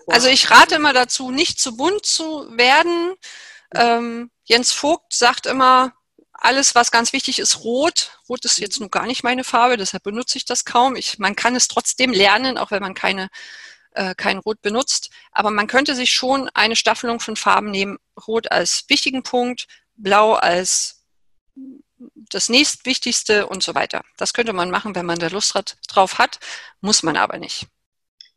Also 0.07 0.29
ich 0.29 0.49
rate 0.49 0.75
immer 0.75 0.93
dazu, 0.93 1.29
nicht 1.29 1.59
zu 1.59 1.77
bunt 1.77 2.05
zu 2.07 2.47
werden. 2.57 3.15
Ähm, 3.75 4.31
Jens 4.43 4.71
Vogt 4.71 5.13
sagt 5.13 5.45
immer, 5.45 5.93
alles, 6.31 6.75
was 6.75 6.91
ganz 6.91 7.13
wichtig 7.13 7.39
ist, 7.39 7.63
rot. 7.63 8.19
Rot 8.27 8.43
ist 8.43 8.59
jetzt 8.59 8.79
nun 8.79 8.91
gar 8.91 9.05
nicht 9.05 9.23
meine 9.23 9.43
Farbe, 9.43 9.77
deshalb 9.77 10.03
benutze 10.03 10.37
ich 10.37 10.45
das 10.45 10.65
kaum. 10.65 10.95
Ich, 10.95 11.17
man 11.19 11.35
kann 11.35 11.55
es 11.55 11.67
trotzdem 11.67 12.11
lernen, 12.11 12.57
auch 12.57 12.71
wenn 12.71 12.81
man 12.81 12.93
keine, 12.93 13.29
äh, 13.91 14.13
kein 14.15 14.39
Rot 14.39 14.61
benutzt. 14.61 15.09
Aber 15.31 15.51
man 15.51 15.67
könnte 15.67 15.95
sich 15.95 16.11
schon 16.11 16.49
eine 16.53 16.75
Staffelung 16.75 17.19
von 17.19 17.35
Farben 17.35 17.71
nehmen. 17.71 17.97
Rot 18.27 18.51
als 18.51 18.85
wichtigen 18.89 19.23
Punkt, 19.23 19.67
Blau 19.95 20.33
als 20.33 21.05
das 22.29 22.49
nächstwichtigste 22.49 23.47
und 23.47 23.63
so 23.63 23.75
weiter. 23.75 24.01
Das 24.17 24.33
könnte 24.33 24.53
man 24.53 24.69
machen, 24.69 24.95
wenn 24.95 25.05
man 25.05 25.19
da 25.19 25.27
Lust 25.27 25.53
drauf 25.87 26.17
hat, 26.17 26.39
muss 26.81 27.03
man 27.03 27.15
aber 27.15 27.37
nicht. 27.37 27.67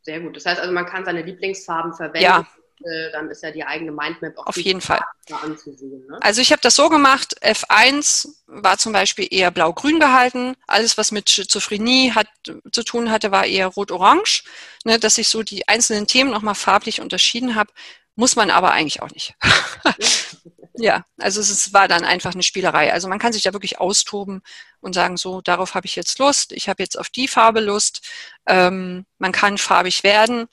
Sehr 0.02 0.20
gut. 0.20 0.36
Das 0.36 0.46
heißt 0.46 0.60
also, 0.60 0.72
man 0.72 0.86
kann 0.86 1.04
seine 1.04 1.22
Lieblingsfarben 1.22 1.92
verwenden. 1.92 2.22
Ja. 2.22 2.46
Äh, 2.86 3.10
Dann 3.12 3.30
ist 3.30 3.42
ja 3.42 3.50
die 3.50 3.64
eigene 3.64 3.90
Mindmap 3.90 4.38
auch 4.38 4.46
Auf 4.46 4.56
jeden 4.56 4.80
Fall. 4.80 5.00
anzusehen. 5.42 6.06
Ne? 6.08 6.18
Also 6.20 6.40
ich 6.40 6.52
habe 6.52 6.62
das 6.62 6.76
so 6.76 6.88
gemacht, 6.88 7.34
F1 7.42 8.28
war 8.46 8.78
zum 8.78 8.92
Beispiel 8.92 9.26
eher 9.30 9.50
blau-grün 9.50 9.98
gehalten. 9.98 10.54
Alles, 10.66 10.96
was 10.96 11.10
mit 11.10 11.28
Schizophrenie 11.28 12.12
hat, 12.14 12.28
zu 12.70 12.82
tun 12.84 13.10
hatte, 13.10 13.32
war 13.32 13.44
eher 13.46 13.66
rot-orange. 13.66 14.44
Ne, 14.84 15.00
dass 15.00 15.18
ich 15.18 15.28
so 15.28 15.42
die 15.42 15.66
einzelnen 15.66 16.06
Themen 16.06 16.30
nochmal 16.30 16.54
farblich 16.54 17.00
unterschieden 17.00 17.56
habe, 17.56 17.72
muss 18.14 18.36
man 18.36 18.50
aber 18.50 18.70
eigentlich 18.70 19.02
auch 19.02 19.10
nicht. 19.10 19.34
ja, 20.74 21.04
also 21.18 21.40
es 21.40 21.72
war 21.72 21.88
dann 21.88 22.04
einfach 22.04 22.34
eine 22.34 22.42
Spielerei. 22.44 22.92
Also 22.92 23.08
man 23.08 23.18
kann 23.18 23.32
sich 23.32 23.42
da 23.42 23.52
wirklich 23.52 23.80
austoben 23.80 24.42
und 24.80 24.94
sagen, 24.94 25.16
so, 25.16 25.40
darauf 25.40 25.74
habe 25.74 25.86
ich 25.86 25.96
jetzt 25.96 26.18
Lust, 26.18 26.52
ich 26.52 26.68
habe 26.68 26.82
jetzt 26.82 26.98
auf 26.98 27.10
die 27.10 27.26
Farbe 27.28 27.60
Lust. 27.60 28.06
Ähm, 28.46 29.06
man 29.18 29.32
kann 29.32 29.58
farbig 29.58 30.04
werden. 30.04 30.46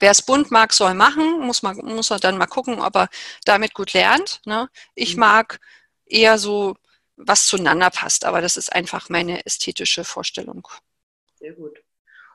Wer 0.00 0.10
es 0.10 0.22
bunt 0.22 0.50
mag, 0.50 0.72
soll 0.72 0.94
machen, 0.94 1.40
muss, 1.40 1.62
man, 1.62 1.76
muss 1.84 2.10
er 2.10 2.18
dann 2.18 2.38
mal 2.38 2.46
gucken, 2.46 2.80
ob 2.80 2.96
er 2.96 3.08
damit 3.44 3.74
gut 3.74 3.92
lernt. 3.92 4.40
Ne? 4.44 4.68
Ich 4.94 5.14
Mhm. 5.14 5.20
mag 5.20 5.60
eher 6.06 6.38
so, 6.38 6.76
was 7.16 7.46
zueinander 7.46 7.90
passt, 7.90 8.24
aber 8.24 8.40
das 8.40 8.56
ist 8.56 8.72
einfach 8.72 9.08
meine 9.08 9.44
ästhetische 9.46 10.04
Vorstellung. 10.04 10.68
Sehr 11.36 11.52
gut. 11.52 11.78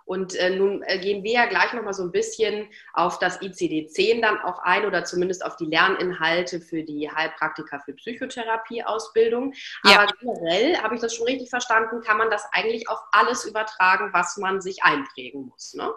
Und 0.05 0.35
äh, 0.35 0.49
nun 0.49 0.83
äh, 0.83 0.99
gehen 0.99 1.23
wir 1.23 1.31
ja 1.31 1.45
gleich 1.45 1.71
nochmal 1.73 1.93
so 1.93 2.03
ein 2.03 2.11
bisschen 2.11 2.67
auf 2.93 3.19
das 3.19 3.39
ICD-10 3.39 4.21
dann 4.21 4.39
auch 4.39 4.59
ein 4.59 4.85
oder 4.85 5.05
zumindest 5.05 5.45
auf 5.45 5.55
die 5.55 5.67
Lerninhalte 5.67 6.59
für 6.59 6.83
die 6.83 7.09
Heilpraktiker 7.09 7.79
für 7.85 7.93
Psychotherapie-Ausbildung. 7.93 9.53
Ja. 9.85 9.99
Aber 10.01 10.11
generell, 10.19 10.77
habe 10.81 10.95
ich 10.95 11.01
das 11.01 11.15
schon 11.15 11.27
richtig 11.27 11.49
verstanden, 11.49 12.01
kann 12.01 12.17
man 12.17 12.29
das 12.29 12.43
eigentlich 12.51 12.89
auf 12.89 12.99
alles 13.11 13.45
übertragen, 13.45 14.09
was 14.11 14.35
man 14.37 14.59
sich 14.59 14.83
einprägen 14.83 15.47
muss. 15.47 15.75
Ne? 15.75 15.89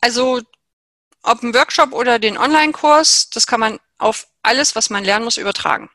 Also 0.00 0.42
ob 1.24 1.42
ein 1.42 1.54
Workshop 1.54 1.92
oder 1.92 2.18
den 2.18 2.38
Online-Kurs, 2.38 3.30
das 3.30 3.46
kann 3.46 3.60
man 3.60 3.80
auf 3.98 4.26
alles, 4.42 4.76
was 4.76 4.90
man 4.90 5.04
lernen 5.04 5.24
muss, 5.24 5.38
übertragen. 5.38 5.90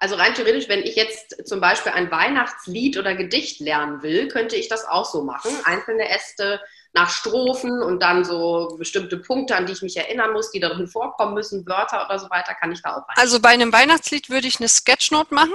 Also 0.00 0.16
rein 0.16 0.34
theoretisch, 0.34 0.68
wenn 0.68 0.82
ich 0.82 0.96
jetzt 0.96 1.46
zum 1.46 1.60
Beispiel 1.60 1.92
ein 1.92 2.10
Weihnachtslied 2.10 2.98
oder 2.98 3.14
Gedicht 3.14 3.60
lernen 3.60 4.02
will, 4.02 4.28
könnte 4.28 4.56
ich 4.56 4.68
das 4.68 4.84
auch 4.84 5.04
so 5.04 5.22
machen. 5.24 5.50
Einzelne 5.64 6.08
Äste 6.08 6.60
nach 6.92 7.10
Strophen 7.10 7.82
und 7.82 8.02
dann 8.02 8.24
so 8.24 8.74
bestimmte 8.78 9.16
Punkte, 9.16 9.56
an 9.56 9.66
die 9.66 9.72
ich 9.72 9.82
mich 9.82 9.96
erinnern 9.96 10.32
muss, 10.32 10.50
die 10.50 10.60
darin 10.60 10.86
vorkommen 10.86 11.34
müssen, 11.34 11.66
Wörter 11.66 12.04
oder 12.04 12.18
so 12.18 12.30
weiter, 12.30 12.54
kann 12.54 12.72
ich 12.72 12.82
da 12.82 12.96
auch 12.96 13.08
rein. 13.08 13.16
Also 13.16 13.40
bei 13.40 13.50
einem 13.50 13.72
Weihnachtslied 13.72 14.30
würde 14.30 14.46
ich 14.46 14.60
eine 14.60 14.68
Sketchnote 14.68 15.34
machen. 15.34 15.54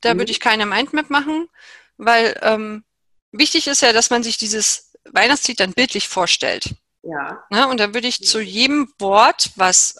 Da 0.00 0.14
mhm. 0.14 0.18
würde 0.18 0.32
ich 0.32 0.40
keine 0.40 0.66
Mindmap 0.66 1.10
machen, 1.10 1.48
weil 1.96 2.38
ähm, 2.42 2.84
wichtig 3.32 3.66
ist 3.66 3.82
ja, 3.82 3.92
dass 3.92 4.10
man 4.10 4.22
sich 4.22 4.38
dieses 4.38 4.92
Weihnachtslied 5.04 5.60
dann 5.60 5.72
bildlich 5.72 6.08
vorstellt. 6.08 6.70
Ja. 7.02 7.44
Ne? 7.50 7.68
Und 7.68 7.80
da 7.80 7.94
würde 7.94 8.08
ich 8.08 8.18
ja. 8.18 8.26
zu 8.26 8.40
jedem 8.40 8.92
Wort, 8.98 9.50
was 9.56 9.96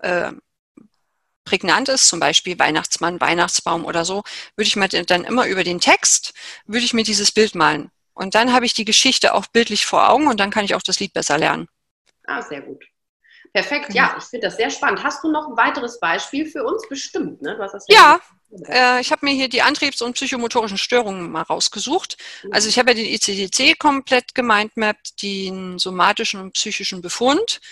äh, 0.00 0.32
prägnant 1.44 1.88
ist, 1.88 2.08
zum 2.08 2.20
Beispiel 2.20 2.58
Weihnachtsmann, 2.58 3.20
Weihnachtsbaum 3.20 3.84
oder 3.84 4.04
so, 4.04 4.22
würde 4.56 4.68
ich 4.68 4.76
mir 4.76 4.88
dann 4.88 5.24
immer 5.24 5.46
über 5.46 5.64
den 5.64 5.80
Text, 5.80 6.34
würde 6.66 6.84
ich 6.84 6.92
mir 6.92 7.04
dieses 7.04 7.32
Bild 7.32 7.54
malen. 7.54 7.90
Und 8.14 8.34
dann 8.34 8.52
habe 8.52 8.66
ich 8.66 8.74
die 8.74 8.84
Geschichte 8.84 9.34
auch 9.34 9.46
bildlich 9.46 9.86
vor 9.86 10.08
Augen 10.08 10.26
und 10.26 10.40
dann 10.40 10.50
kann 10.50 10.64
ich 10.64 10.74
auch 10.74 10.82
das 10.82 11.00
Lied 11.00 11.12
besser 11.12 11.38
lernen. 11.38 11.68
Ah, 12.26 12.42
sehr 12.42 12.62
gut. 12.62 12.84
Perfekt, 13.56 13.94
ja, 13.94 14.14
ich 14.18 14.24
finde 14.24 14.48
das 14.48 14.58
sehr 14.58 14.68
spannend. 14.68 15.02
Hast 15.02 15.24
du 15.24 15.30
noch 15.30 15.48
ein 15.48 15.56
weiteres 15.56 15.98
Beispiel 15.98 16.44
für 16.44 16.62
uns? 16.62 16.86
Bestimmt, 16.90 17.40
ne? 17.40 17.56
ja, 17.88 18.20
ja 18.68 18.98
äh, 18.98 19.00
ich 19.00 19.10
habe 19.10 19.24
mir 19.24 19.32
hier 19.32 19.48
die 19.48 19.62
Antriebs- 19.62 20.02
und 20.02 20.12
psychomotorischen 20.12 20.76
Störungen 20.76 21.30
mal 21.30 21.40
rausgesucht. 21.40 22.18
Mhm. 22.42 22.52
Also 22.52 22.68
ich 22.68 22.78
habe 22.78 22.90
ja 22.90 22.96
den 22.96 23.06
ICDC 23.06 23.78
komplett 23.78 24.34
gemindmappt, 24.34 25.22
den 25.22 25.78
somatischen 25.78 26.42
und 26.42 26.52
psychischen 26.52 27.00
Befund. 27.00 27.62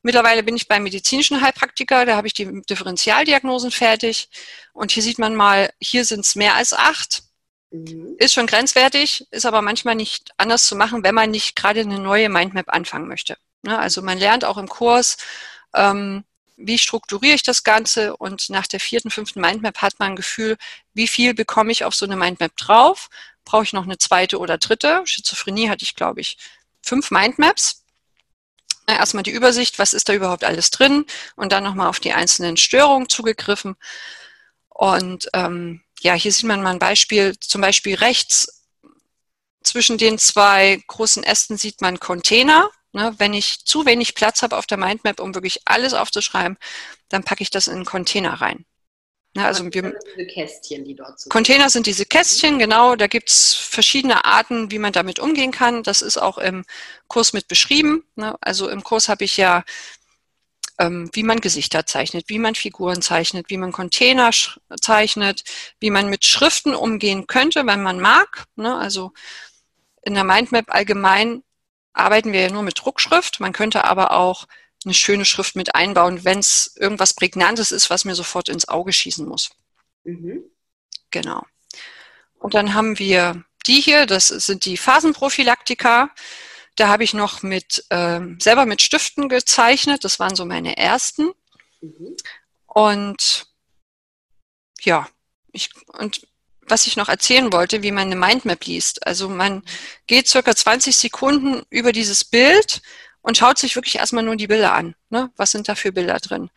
Mittlerweile 0.00 0.44
bin 0.44 0.54
ich 0.54 0.68
beim 0.68 0.84
medizinischen 0.84 1.40
Heilpraktiker, 1.40 2.06
da 2.06 2.14
habe 2.14 2.28
ich 2.28 2.34
die 2.34 2.62
Differentialdiagnosen 2.62 3.72
fertig. 3.72 4.28
Und 4.74 4.92
hier 4.92 5.02
sieht 5.02 5.18
man 5.18 5.34
mal, 5.34 5.70
hier 5.80 6.04
sind 6.04 6.20
es 6.20 6.36
mehr 6.36 6.54
als 6.54 6.72
acht. 6.72 7.24
Mhm. 7.72 8.14
Ist 8.18 8.32
schon 8.32 8.46
grenzwertig, 8.46 9.26
ist 9.32 9.44
aber 9.44 9.60
manchmal 9.60 9.96
nicht 9.96 10.30
anders 10.36 10.66
zu 10.66 10.76
machen, 10.76 11.02
wenn 11.02 11.16
man 11.16 11.32
nicht 11.32 11.56
gerade 11.56 11.80
eine 11.80 11.98
neue 11.98 12.28
Mindmap 12.28 12.72
anfangen 12.72 13.08
möchte. 13.08 13.36
Ne, 13.66 13.78
also 13.78 14.00
man 14.00 14.16
lernt 14.16 14.44
auch 14.44 14.58
im 14.58 14.68
Kurs, 14.68 15.16
ähm, 15.74 16.24
wie 16.56 16.78
strukturiere 16.78 17.34
ich 17.34 17.42
das 17.42 17.64
Ganze 17.64 18.16
und 18.16 18.48
nach 18.48 18.66
der 18.68 18.80
vierten, 18.80 19.10
fünften 19.10 19.40
Mindmap 19.40 19.82
hat 19.82 19.98
man 19.98 20.12
ein 20.12 20.16
Gefühl, 20.16 20.56
wie 20.94 21.08
viel 21.08 21.34
bekomme 21.34 21.72
ich 21.72 21.84
auf 21.84 21.94
so 21.94 22.06
eine 22.06 22.16
Mindmap 22.16 22.56
drauf? 22.56 23.08
Brauche 23.44 23.64
ich 23.64 23.72
noch 23.72 23.84
eine 23.84 23.98
zweite 23.98 24.38
oder 24.38 24.56
dritte? 24.56 25.02
Schizophrenie 25.04 25.68
hatte 25.68 25.82
ich, 25.84 25.96
glaube 25.96 26.20
ich, 26.20 26.38
fünf 26.80 27.10
Mindmaps. 27.10 27.82
Erstmal 28.86 29.24
die 29.24 29.32
Übersicht, 29.32 29.80
was 29.80 29.92
ist 29.92 30.08
da 30.08 30.14
überhaupt 30.14 30.44
alles 30.44 30.70
drin 30.70 31.04
und 31.34 31.50
dann 31.50 31.64
nochmal 31.64 31.88
auf 31.88 31.98
die 31.98 32.12
einzelnen 32.12 32.56
Störungen 32.56 33.08
zugegriffen. 33.08 33.74
Und 34.68 35.28
ähm, 35.34 35.82
ja, 36.00 36.14
hier 36.14 36.30
sieht 36.30 36.44
man 36.44 36.62
mal 36.62 36.70
ein 36.70 36.78
Beispiel, 36.78 37.36
zum 37.40 37.60
Beispiel 37.60 37.96
rechts 37.96 38.62
zwischen 39.64 39.98
den 39.98 40.18
zwei 40.18 40.80
großen 40.86 41.24
Ästen 41.24 41.56
sieht 41.56 41.80
man 41.80 41.98
Container. 41.98 42.70
Ne, 42.96 43.14
wenn 43.18 43.34
ich 43.34 43.62
zu 43.66 43.84
wenig 43.84 44.14
Platz 44.14 44.40
habe 44.40 44.56
auf 44.56 44.64
der 44.64 44.78
Mindmap, 44.78 45.20
um 45.20 45.34
wirklich 45.34 45.60
alles 45.66 45.92
aufzuschreiben, 45.92 46.56
dann 47.10 47.24
packe 47.24 47.42
ich 47.42 47.50
das 47.50 47.68
in 47.68 47.74
einen 47.74 47.84
Container 47.84 48.40
rein. 48.40 48.64
Ne, 49.34 49.44
also 49.44 49.64
wir, 49.64 49.82
sind 49.82 49.96
diese 50.16 50.26
Kästchen, 50.28 50.84
die 50.86 50.94
dort 50.94 51.20
sind. 51.20 51.30
Container 51.30 51.68
sind 51.68 51.86
diese 51.86 52.06
Kästchen, 52.06 52.58
genau. 52.58 52.96
Da 52.96 53.06
gibt 53.06 53.28
es 53.28 53.52
verschiedene 53.52 54.24
Arten, 54.24 54.70
wie 54.70 54.78
man 54.78 54.94
damit 54.94 55.18
umgehen 55.18 55.50
kann. 55.50 55.82
Das 55.82 56.00
ist 56.00 56.16
auch 56.16 56.38
im 56.38 56.64
Kurs 57.06 57.34
mit 57.34 57.48
beschrieben. 57.48 58.02
Ne? 58.14 58.34
Also 58.40 58.70
im 58.70 58.82
Kurs 58.82 59.10
habe 59.10 59.24
ich 59.24 59.36
ja 59.36 59.62
ähm, 60.78 61.10
wie 61.12 61.22
man 61.22 61.42
Gesichter 61.42 61.84
zeichnet, 61.84 62.30
wie 62.30 62.38
man 62.38 62.54
Figuren 62.54 63.02
zeichnet, 63.02 63.50
wie 63.50 63.58
man 63.58 63.72
Container 63.72 64.30
zeichnet, 64.80 65.44
wie 65.80 65.90
man 65.90 66.08
mit 66.08 66.24
Schriften 66.24 66.74
umgehen 66.74 67.26
könnte, 67.26 67.66
wenn 67.66 67.82
man 67.82 68.00
mag. 68.00 68.46
Ne? 68.56 68.74
Also 68.74 69.12
in 70.00 70.14
der 70.14 70.24
Mindmap 70.24 70.72
allgemein 70.72 71.42
arbeiten 71.96 72.32
wir 72.32 72.40
ja 72.42 72.50
nur 72.50 72.62
mit 72.62 72.78
Druckschrift. 72.78 73.40
Man 73.40 73.52
könnte 73.52 73.84
aber 73.84 74.12
auch 74.12 74.46
eine 74.84 74.94
schöne 74.94 75.24
Schrift 75.24 75.56
mit 75.56 75.74
einbauen, 75.74 76.24
wenn 76.24 76.38
es 76.38 76.76
irgendwas 76.76 77.14
Prägnantes 77.14 77.72
ist, 77.72 77.90
was 77.90 78.04
mir 78.04 78.14
sofort 78.14 78.48
ins 78.48 78.68
Auge 78.68 78.92
schießen 78.92 79.26
muss. 79.26 79.50
Mhm. 80.04 80.44
Genau. 81.10 81.42
Und 82.38 82.54
dann 82.54 82.74
haben 82.74 82.98
wir 82.98 83.44
die 83.66 83.80
hier, 83.80 84.06
das 84.06 84.28
sind 84.28 84.64
die 84.64 84.76
Phasenprophylaktika. 84.76 86.10
Da 86.76 86.88
habe 86.88 87.04
ich 87.04 87.14
noch 87.14 87.42
mit 87.42 87.84
ähm, 87.90 88.38
selber 88.40 88.66
mit 88.66 88.82
Stiften 88.82 89.28
gezeichnet. 89.28 90.04
Das 90.04 90.20
waren 90.20 90.36
so 90.36 90.44
meine 90.44 90.76
ersten. 90.76 91.32
Mhm. 91.80 92.16
Und 92.66 93.46
ja, 94.80 95.08
ich, 95.52 95.70
und 95.98 96.26
was 96.68 96.86
ich 96.86 96.96
noch 96.96 97.08
erzählen 97.08 97.52
wollte, 97.52 97.82
wie 97.82 97.92
man 97.92 98.06
eine 98.06 98.16
Mindmap 98.16 98.64
liest. 98.64 99.06
Also 99.06 99.28
man 99.28 99.62
geht 100.06 100.28
circa 100.28 100.54
20 100.54 100.96
Sekunden 100.96 101.62
über 101.70 101.92
dieses 101.92 102.24
Bild 102.24 102.82
und 103.22 103.36
schaut 103.36 103.58
sich 103.58 103.76
wirklich 103.76 103.96
erstmal 103.96 104.24
nur 104.24 104.36
die 104.36 104.46
Bilder 104.46 104.72
an. 104.72 104.94
Ne? 105.10 105.30
Was 105.36 105.50
sind 105.50 105.68
da 105.68 105.74
für 105.74 105.92
Bilder 105.92 106.18
drin? 106.18 106.50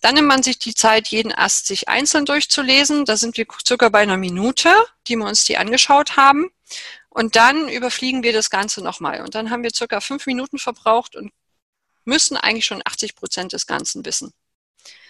Dann 0.00 0.14
nimmt 0.14 0.28
man 0.28 0.42
sich 0.42 0.58
die 0.58 0.74
Zeit, 0.74 1.08
jeden 1.08 1.32
Ast 1.32 1.66
sich 1.66 1.88
einzeln 1.88 2.26
durchzulesen. 2.26 3.06
Da 3.06 3.16
sind 3.16 3.38
wir 3.38 3.46
circa 3.66 3.88
bei 3.88 4.00
einer 4.00 4.18
Minute, 4.18 4.70
die 5.06 5.16
wir 5.16 5.24
uns 5.26 5.44
die 5.44 5.56
angeschaut 5.56 6.16
haben. 6.16 6.50
Und 7.08 7.36
dann 7.36 7.68
überfliegen 7.68 8.22
wir 8.22 8.32
das 8.32 8.50
Ganze 8.50 8.82
nochmal. 8.82 9.22
Und 9.22 9.34
dann 9.34 9.50
haben 9.50 9.62
wir 9.62 9.70
circa 9.74 10.00
fünf 10.00 10.26
Minuten 10.26 10.58
verbraucht 10.58 11.16
und 11.16 11.32
müssen 12.04 12.36
eigentlich 12.36 12.66
schon 12.66 12.82
80 12.84 13.14
Prozent 13.14 13.52
des 13.52 13.66
Ganzen 13.66 14.04
wissen. 14.04 14.32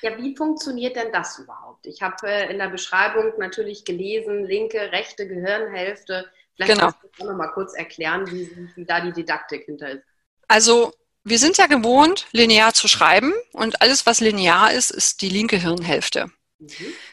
Ja, 0.03 0.17
wie 0.19 0.37
funktioniert 0.37 0.97
denn 0.97 1.13
das 1.13 1.39
überhaupt? 1.39 1.87
Ich 1.87 2.03
habe 2.03 2.17
äh, 2.27 2.51
in 2.51 2.59
der 2.59 2.69
Beschreibung 2.69 3.33
natürlich 3.39 3.85
gelesen, 3.85 4.45
linke, 4.45 4.93
rechte 4.93 5.27
Gehirnhälfte. 5.27 6.31
Vielleicht 6.55 6.73
genau. 6.73 6.93
kannst 6.93 7.03
du 7.03 7.23
auch 7.23 7.31
noch 7.31 7.37
mal 7.37 7.49
kurz 7.49 7.75
erklären, 7.75 8.31
wie, 8.31 8.51
wie 8.77 8.85
da 8.85 9.01
die 9.01 9.13
Didaktik 9.13 9.65
hinter 9.65 9.91
ist. 9.91 10.05
Also 10.47 10.93
wir 11.25 11.39
sind 11.39 11.57
ja 11.57 11.67
gewohnt, 11.67 12.27
linear 12.33 12.75
zu 12.75 12.87
schreiben 12.87 13.33
und 13.53 13.81
alles, 13.81 14.05
was 14.07 14.21
linear 14.21 14.73
ist, 14.73 14.91
ist 14.91 15.23
die 15.23 15.31
linke 15.31 15.57
Hirnhälfte. 15.57 16.31
Mhm. 16.59 16.69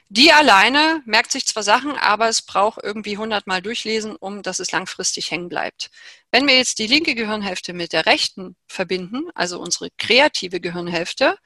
Die 0.09 0.33
alleine 0.33 1.01
merkt 1.05 1.31
sich 1.31 1.45
zwar 1.47 1.63
Sachen, 1.63 1.93
aber 1.93 2.27
es 2.27 2.41
braucht 2.41 2.83
irgendwie 2.83 3.13
100 3.13 3.47
Mal 3.47 3.61
durchlesen, 3.61 4.17
um 4.17 4.43
dass 4.43 4.59
es 4.59 4.71
langfristig 4.71 5.31
hängen 5.31 5.47
bleibt. 5.47 5.89
Wenn 6.31 6.47
wir 6.47 6.57
jetzt 6.57 6.79
die 6.79 6.87
linke 6.87 7.15
Gehirnhälfte 7.15 7.73
mit 7.73 7.93
der 7.93 8.05
rechten 8.05 8.57
verbinden, 8.67 9.29
also 9.33 9.59
unsere 9.59 9.89
kreative 9.97 10.59
Gehirnhälfte, 10.59 11.37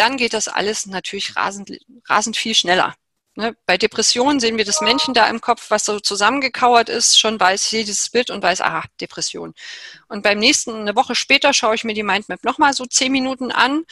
dann 0.00 0.16
geht 0.16 0.32
das 0.32 0.48
alles 0.48 0.86
natürlich 0.86 1.36
rasend, 1.36 1.70
rasend 2.08 2.36
viel 2.36 2.54
schneller. 2.54 2.94
Ne? 3.36 3.54
Bei 3.66 3.76
Depressionen 3.76 4.40
sehen 4.40 4.56
wir 4.56 4.64
das 4.64 4.80
Männchen 4.80 5.14
da 5.14 5.28
im 5.28 5.40
Kopf, 5.40 5.70
was 5.70 5.84
so 5.84 6.00
zusammengekauert 6.00 6.88
ist, 6.88 7.20
schon 7.20 7.38
weiß, 7.38 7.68
dieses 7.70 8.08
Bild 8.08 8.30
und 8.30 8.42
weiß, 8.42 8.62
aha, 8.62 8.84
Depression. 9.00 9.54
Und 10.08 10.22
beim 10.22 10.38
nächsten, 10.38 10.74
eine 10.74 10.96
Woche 10.96 11.14
später, 11.14 11.52
schaue 11.52 11.74
ich 11.74 11.84
mir 11.84 11.94
die 11.94 12.02
Mindmap 12.02 12.44
nochmal 12.44 12.72
so 12.72 12.86
zehn 12.86 13.12
Minuten 13.12 13.52
an, 13.52 13.84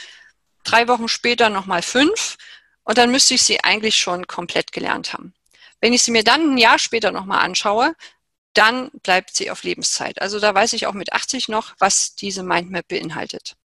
drei 0.64 0.88
Wochen 0.88 1.08
später 1.08 1.50
nochmal 1.50 1.82
fünf 1.82 2.36
und 2.84 2.96
dann 2.96 3.10
müsste 3.10 3.34
ich 3.34 3.42
sie 3.42 3.62
eigentlich 3.62 3.96
schon 3.96 4.26
komplett 4.26 4.72
gelernt 4.72 5.12
haben. 5.12 5.34
Wenn 5.80 5.92
ich 5.92 6.02
sie 6.02 6.10
mir 6.10 6.24
dann 6.24 6.54
ein 6.54 6.58
Jahr 6.58 6.78
später 6.78 7.12
nochmal 7.12 7.44
anschaue, 7.44 7.94
dann 8.54 8.90
bleibt 9.02 9.36
sie 9.36 9.50
auf 9.50 9.62
Lebenszeit. 9.62 10.20
Also 10.22 10.40
da 10.40 10.54
weiß 10.54 10.72
ich 10.72 10.86
auch 10.86 10.94
mit 10.94 11.12
80 11.12 11.48
noch, 11.48 11.74
was 11.78 12.14
diese 12.14 12.42
Mindmap 12.42 12.88
beinhaltet. 12.88 13.56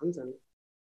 Wahnsinn. 0.00 0.34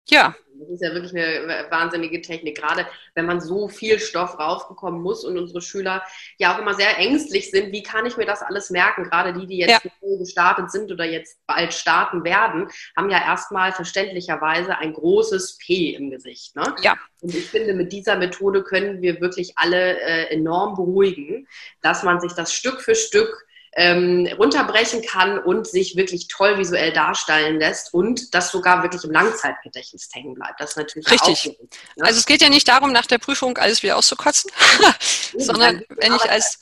Ja. 0.10 0.36
Das 0.60 0.69
ist 0.69 0.81
ja 0.81 0.93
wirklich 0.93 1.12
eine 1.15 1.67
wahnsinnige 1.69 2.22
Technik, 2.22 2.57
gerade 2.57 2.86
wenn 3.15 3.25
man 3.25 3.41
so 3.41 3.67
viel 3.67 4.00
Stoff 4.00 4.39
raufbekommen 4.39 5.01
muss 5.01 5.24
und 5.24 5.38
unsere 5.38 5.62
Schüler 5.62 6.03
ja 6.38 6.53
auch 6.53 6.60
immer 6.60 6.74
sehr 6.74 6.98
ängstlich 6.98 7.51
sind. 7.51 7.72
Wie 7.72 7.83
kann 7.83 8.05
ich 8.05 8.17
mir 8.17 8.25
das 8.25 8.41
alles 8.41 8.69
merken? 8.69 9.03
Gerade 9.03 9.33
die, 9.33 9.48
die 9.48 9.57
jetzt 9.57 9.83
ja. 9.83 9.91
gestartet 10.17 10.72
sind 10.72 10.91
oder 10.91 11.05
jetzt 11.05 11.39
bald 11.48 11.74
starten 11.74 12.24
werden, 12.24 12.67
haben 12.95 13.10
ja 13.10 13.24
erstmal 13.24 13.72
verständlicherweise 13.72 14.77
ein 14.77 14.93
großes 14.93 15.57
P 15.57 15.95
im 15.95 16.10
Gesicht. 16.10 16.55
Ne? 16.55 16.75
Ja. 16.81 16.95
Und 17.22 17.33
ich 17.33 17.45
finde, 17.45 17.74
mit 17.74 17.91
dieser 17.91 18.17
Methode 18.17 18.63
können 18.63 19.01
wir 19.01 19.22
wirklich 19.22 19.53
alle 19.57 20.00
äh, 20.01 20.33
enorm 20.33 20.75
beruhigen, 20.75 21.48
dass 21.81 22.03
man 22.03 22.19
sich 22.19 22.33
das 22.33 22.53
Stück 22.53 22.81
für 22.81 22.95
Stück 22.95 23.45
ähm, 23.75 24.27
runterbrechen 24.38 25.01
kann 25.01 25.39
und 25.39 25.68
sich 25.68 25.96
wirklich 25.96 26.27
toll 26.27 26.58
visuell 26.60 26.94
darstellen 26.94 27.60
lässt 27.60 27.94
und 27.94 28.34
das 28.36 28.51
sogar 28.51 28.84
wirklich 28.84 29.03
im 29.03 29.12
Langzeitgedächtnis 29.12 30.10
hängen 30.13 30.36
bleibt. 30.36 30.60
Das 30.60 30.72
ist 30.72 30.77
natürlich 30.77 31.10
Richtig. 31.10 31.50
Auch, 31.50 31.63
ne? 31.96 32.06
Also 32.06 32.20
es 32.20 32.25
geht 32.25 32.42
ja 32.42 32.50
nicht 32.50 32.68
darum, 32.68 32.92
nach 32.92 33.08
der 33.08 33.18
Prüfung 33.18 33.58
alles 33.58 33.82
wieder 33.82 33.98
auszukotzen, 33.98 34.51
sondern 35.38 35.84
wenn 35.89 36.13
ich 36.13 36.30
als 36.30 36.60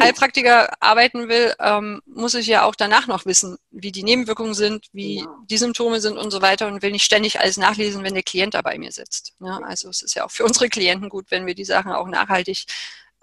Heilpraktiker 0.00 0.72
arbeiten 0.80 1.28
will, 1.28 1.52
ähm, 1.58 2.00
muss 2.06 2.34
ich 2.34 2.46
ja 2.46 2.62
auch 2.64 2.76
danach 2.76 3.08
noch 3.08 3.26
wissen, 3.26 3.58
wie 3.70 3.90
die 3.90 4.04
Nebenwirkungen 4.04 4.54
sind, 4.54 4.86
wie 4.92 5.18
genau. 5.18 5.36
die 5.50 5.58
Symptome 5.58 6.00
sind 6.00 6.16
und 6.16 6.30
so 6.30 6.42
weiter 6.42 6.68
und 6.68 6.80
will 6.82 6.92
nicht 6.92 7.04
ständig 7.04 7.40
alles 7.40 7.56
nachlesen, 7.56 8.04
wenn 8.04 8.14
der 8.14 8.22
Klient 8.22 8.54
da 8.54 8.62
bei 8.62 8.78
mir 8.78 8.92
sitzt. 8.92 9.34
Ne? 9.40 9.60
also 9.66 9.88
es 9.88 10.02
ist 10.02 10.14
ja 10.14 10.24
auch 10.24 10.30
für 10.30 10.44
unsere 10.44 10.68
Klienten 10.68 11.08
gut, 11.08 11.26
wenn 11.30 11.46
wir 11.46 11.54
die 11.54 11.64
Sachen 11.64 11.90
auch 11.90 12.06
nachhaltig 12.06 12.66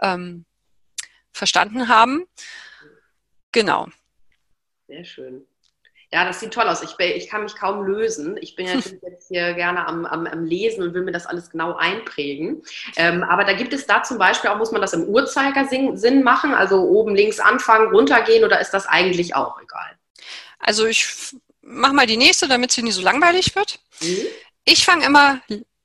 ähm, 0.01 0.45
verstanden 1.31 1.87
haben. 1.87 2.25
Genau. 3.51 3.87
Sehr 4.87 5.05
schön. 5.05 5.45
Ja, 6.11 6.25
das 6.25 6.39
sieht 6.39 6.51
toll 6.51 6.67
aus. 6.67 6.81
Ich, 6.81 6.97
ich 6.97 7.29
kann 7.29 7.43
mich 7.43 7.55
kaum 7.55 7.85
lösen. 7.85 8.35
Ich 8.41 8.55
bin 8.55 8.65
ja 8.65 8.73
jetzt 9.03 9.27
hier 9.27 9.53
gerne 9.53 9.85
am, 9.85 10.05
am, 10.05 10.25
am, 10.25 10.43
Lesen 10.43 10.81
und 10.81 10.93
will 10.95 11.03
mir 11.03 11.11
das 11.11 11.27
alles 11.27 11.51
genau 11.51 11.75
einprägen. 11.75 12.63
Ähm, 12.95 13.23
aber 13.23 13.43
da 13.43 13.53
gibt 13.53 13.73
es 13.73 13.85
da 13.85 14.01
zum 14.01 14.17
Beispiel 14.17 14.49
auch, 14.49 14.57
muss 14.57 14.71
man 14.71 14.81
das 14.81 14.93
im 14.93 15.03
Uhrzeigersinn 15.03 16.23
machen? 16.23 16.53
Also 16.55 16.81
oben 16.81 17.15
links 17.15 17.39
anfangen, 17.39 17.91
runtergehen 17.91 18.43
oder 18.43 18.59
ist 18.59 18.71
das 18.71 18.87
eigentlich 18.87 19.35
auch 19.35 19.61
egal? 19.61 19.97
Also 20.57 20.87
ich 20.87 21.07
mache 21.61 21.93
mal 21.93 22.07
die 22.07 22.17
nächste, 22.17 22.47
damit 22.47 22.71
sie 22.71 22.81
nicht 22.81 22.95
so 22.95 23.01
langweilig 23.01 23.55
wird. 23.55 23.79
Mhm. 24.01 24.25
Ich 24.65 24.85
fange 24.85 25.05
immer, 25.05 25.41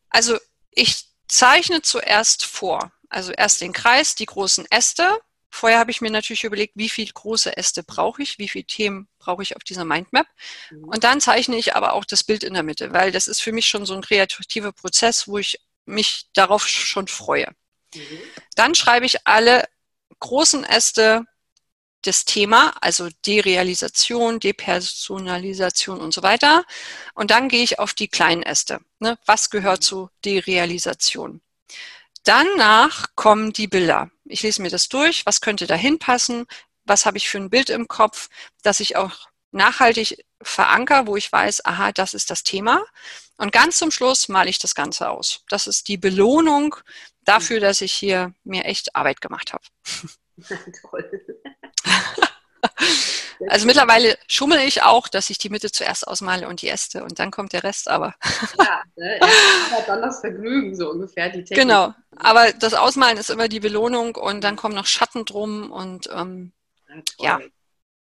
also 0.09 0.39
ich 0.71 1.05
zeichne 1.29 1.83
zuerst 1.83 2.47
vor. 2.47 2.91
Also 3.11 3.33
erst 3.33 3.61
den 3.61 3.73
Kreis, 3.73 4.15
die 4.15 4.27
großen 4.27 4.67
Äste. 4.71 5.21
Vorher 5.55 5.79
habe 5.79 5.93
ich 5.93 6.01
mir 6.01 6.11
natürlich 6.11 6.43
überlegt, 6.43 6.73
wie 6.75 6.89
viele 6.89 7.13
große 7.13 7.57
Äste 7.57 7.85
brauche 7.85 8.21
ich, 8.21 8.41
wie 8.41 8.49
viele 8.49 8.65
Themen 8.65 9.07
brauche 9.21 9.45
ich 9.45 9.55
auf 9.55 9.63
dieser 9.63 9.85
Mindmap. 9.85 10.27
Mhm. 10.73 10.89
Und 10.89 11.05
dann 11.05 11.21
zeichne 11.21 11.57
ich 11.57 11.77
aber 11.77 11.93
auch 11.93 12.05
das 12.05 12.25
Bild 12.25 12.43
in 12.43 12.55
der 12.55 12.65
Mitte, 12.65 12.93
weil 12.93 13.13
das 13.13 13.29
ist 13.29 13.41
für 13.41 13.53
mich 13.53 13.67
schon 13.67 13.87
so 13.87 13.95
ein 13.95 14.03
kreativer 14.03 14.73
Prozess, 14.73 15.29
wo 15.29 15.39
ich 15.39 15.61
mich 15.87 16.27
darauf 16.35 16.67
schon 16.67 17.07
freue. 17.07 17.55
Mhm. 17.95 18.19
Dann 18.57 18.75
schreibe 18.75 19.07
ich 19.07 19.29
alle 19.29 19.65
großen 20.19 20.65
Äste 20.65 21.25
das 22.03 22.25
Thema, 22.25 22.75
also 22.81 23.09
Derealisation, 23.25 24.41
Depersonalisation 24.41 26.01
und 26.01 26.13
so 26.13 26.25
weiter. 26.25 26.65
Und 27.15 27.31
dann 27.31 27.49
gehe 27.49 27.63
ich 27.63 27.79
auf 27.79 27.95
die 27.95 28.09
kleinen 28.09 28.43
Äste. 28.43 28.81
Ne? 28.99 29.19
Was 29.25 29.51
gehört 29.51 29.83
mhm. 29.83 29.85
zu 29.85 30.11
Derealisation? 30.25 31.43
Danach 32.25 33.15
kommen 33.15 33.53
die 33.53 33.69
Bilder. 33.69 34.11
Ich 34.27 34.43
lese 34.43 34.63
mir 34.63 34.71
das 34.71 34.89
durch, 34.89 35.27
was 35.27 35.41
könnte 35.41 35.67
da 35.67 35.75
hinpassen, 35.75 36.47
was 36.85 37.07
habe 37.07 37.19
ich 37.19 37.29
für 37.29 37.39
ein 37.39 37.51
Bild 37.51 37.71
im 37.71 37.89
Kopf, 37.89 38.29
dass 38.63 38.81
ich 38.81 38.97
auch 38.97 39.29
nachhaltig 39.53 40.25
veranker, 40.43 41.07
wo 41.07 41.17
ich 41.17 41.31
weiß, 41.31 41.65
aha, 41.65 41.93
das 41.93 42.15
ist 42.15 42.31
das 42.31 42.43
Thema. 42.43 42.85
Und 43.37 43.53
ganz 43.53 43.79
zum 43.79 43.91
Schluss 43.91 44.29
male 44.29 44.51
ich 44.51 44.59
das 44.59 44.75
Ganze 44.75 45.09
aus. 45.11 45.43
Das 45.49 45.67
ist 45.67 45.89
die 45.89 45.97
Belohnung 45.97 46.77
dafür, 47.23 47.61
dass 47.61 47.81
ich 47.81 47.93
hier 47.93 48.35
mir 48.45 48.65
echt 48.65 48.95
Arbeit 48.95 49.21
gemacht 49.21 49.53
habe. 49.53 49.65
Toll. 50.91 51.27
Also 53.49 53.67
mittlerweile 53.67 54.17
schummel 54.27 54.61
ich 54.61 54.83
auch, 54.83 55.09
dass 55.09 55.29
ich 55.29 55.39
die 55.39 55.51
Mitte 55.51 55.71
zuerst 55.71 56.07
ausmale 56.07 56.49
und 56.49 56.63
die 56.63 56.69
Äste 56.69 57.05
und 57.05 57.19
dann 57.19 57.31
kommt 57.31 57.53
der 57.53 57.63
Rest, 57.63 57.89
aber. 57.89 58.15
Ja, 58.59 58.83
ne? 58.97 59.19
Erst 59.21 59.89
dann 59.89 60.03
das 60.03 60.21
Vergnügen, 60.21 60.75
so 60.75 60.91
ungefähr, 60.91 61.29
die 61.29 61.39
Technik. 61.45 61.59
Genau, 61.59 61.95
aber 62.17 62.53
das 62.53 62.75
Ausmalen 62.75 63.19
ist 63.19 63.31
immer 63.31 63.49
die 63.49 63.61
Belohnung 63.61 64.17
und 64.17 64.43
dann 64.43 64.57
kommen 64.57 64.75
noch 64.75 64.87
Schatten 64.87 65.25
drum 65.25 65.71
und 65.71 66.09
ähm, 66.13 66.53
ja, 67.19 67.39
ja. 67.39 67.41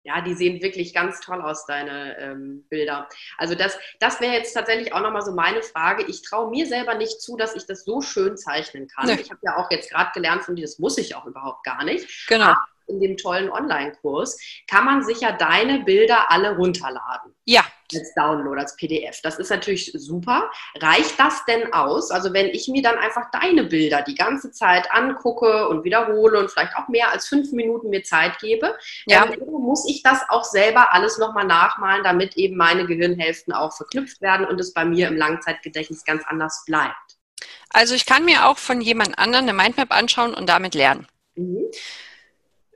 Ja, 0.04 0.22
die 0.22 0.34
sehen 0.34 0.64
wirklich 0.64 0.96
ganz 0.96 1.20
toll 1.20 1.42
aus, 1.42 1.68
deine 1.68 2.18
ähm, 2.18 2.66
Bilder. 2.70 3.08
Also 3.38 3.54
das, 3.54 3.78
das 4.00 4.20
wäre 4.20 4.34
jetzt 4.34 4.54
tatsächlich 4.54 4.94
auch 4.94 5.02
nochmal 5.02 5.22
so 5.22 5.32
meine 5.32 5.62
Frage. 5.62 6.04
Ich 6.08 6.24
traue 6.24 6.50
mir 6.50 6.66
selber 6.66 6.96
nicht 6.96 7.22
zu, 7.22 7.38
dass 7.38 7.56
ich 7.56 7.68
das 7.68 7.86
so 7.86 8.02
schön 8.02 8.36
zeichnen 8.36 8.88
kann. 8.88 9.06
Nee. 9.06 9.20
Ich 9.22 9.30
habe 9.30 9.40
ja 9.44 9.58
auch 9.58 9.70
jetzt 9.70 9.92
gerade 9.92 10.10
gelernt 10.16 10.44
von 10.44 10.56
dir, 10.56 10.64
das 10.64 10.80
muss 10.80 10.98
ich 10.98 11.14
auch 11.14 11.26
überhaupt 11.26 11.64
gar 11.64 11.84
nicht. 11.84 12.28
Genau. 12.28 12.46
Aber 12.46 12.66
in 12.88 13.00
dem 13.00 13.16
tollen 13.16 13.52
Online-Kurs, 13.52 14.40
kann 14.68 14.86
man 14.86 15.04
sich 15.04 15.22
ja 15.22 15.34
deine 15.34 15.82
Bilder 15.84 16.32
alle 16.32 16.56
runterladen. 16.56 17.36
Ja. 17.46 17.64
Als 17.94 18.14
Download, 18.14 18.60
als 18.60 18.76
PDF. 18.76 19.22
Das 19.22 19.40
ist 19.40 19.50
natürlich 19.50 19.92
super. 19.94 20.50
Reicht 20.76 21.20
das 21.20 21.44
denn 21.46 21.74
aus? 21.74 22.12
Also 22.12 22.34
wenn 22.34 22.48
ich 22.48 22.68
mir 22.68 22.82
dann 22.82 22.98
einfach 22.98 23.32
deine 23.32 23.64
Bilder 23.64 24.02
die 24.02 24.16
ganze 24.16 24.52
Zeit 24.52 24.92
angucke 24.92 25.68
und 25.68 25.84
wiederhole 25.84 26.40
und 26.40 26.52
vielleicht 26.52 26.76
auch 26.76 26.88
mehr 26.88 27.12
als 27.12 27.28
fünf 27.28 27.52
Minuten 27.52 27.90
mir 27.90 28.04
Zeit 28.04 28.40
gebe, 28.40 28.76
ja. 29.06 29.26
dann 29.26 29.40
muss 29.48 29.88
ich 29.90 30.04
das 30.04 30.22
auch 30.30 30.44
selber 30.44 30.94
alles 30.94 31.18
nochmal 31.18 31.46
nachmalen, 31.46 32.04
damit 32.04 32.38
eben 32.38 32.58
meine 32.58 32.86
Gehirnhälften 32.86 33.54
auch 33.54 33.76
verknüpft 33.76 34.22
werden 34.22 34.46
und 34.46 34.60
es 34.60 34.74
bei 34.74 34.86
mir 34.86 35.08
im 35.08 35.18
Langzeitgedächtnis 35.18 36.04
ganz 36.04 36.24
anders 36.28 36.64
bleibt. 36.66 36.96
Also 37.70 37.96
ich 37.96 38.06
kann 38.06 38.26
mir 38.26 38.48
auch 38.48 38.58
von 38.58 38.82
jemand 38.82 39.18
anderem 39.18 39.48
eine 39.48 39.54
Mindmap 39.54 39.92
anschauen 39.92 40.34
und 40.34 40.48
damit 40.48 40.76
lernen. 40.76 41.08
Mhm 41.36 41.72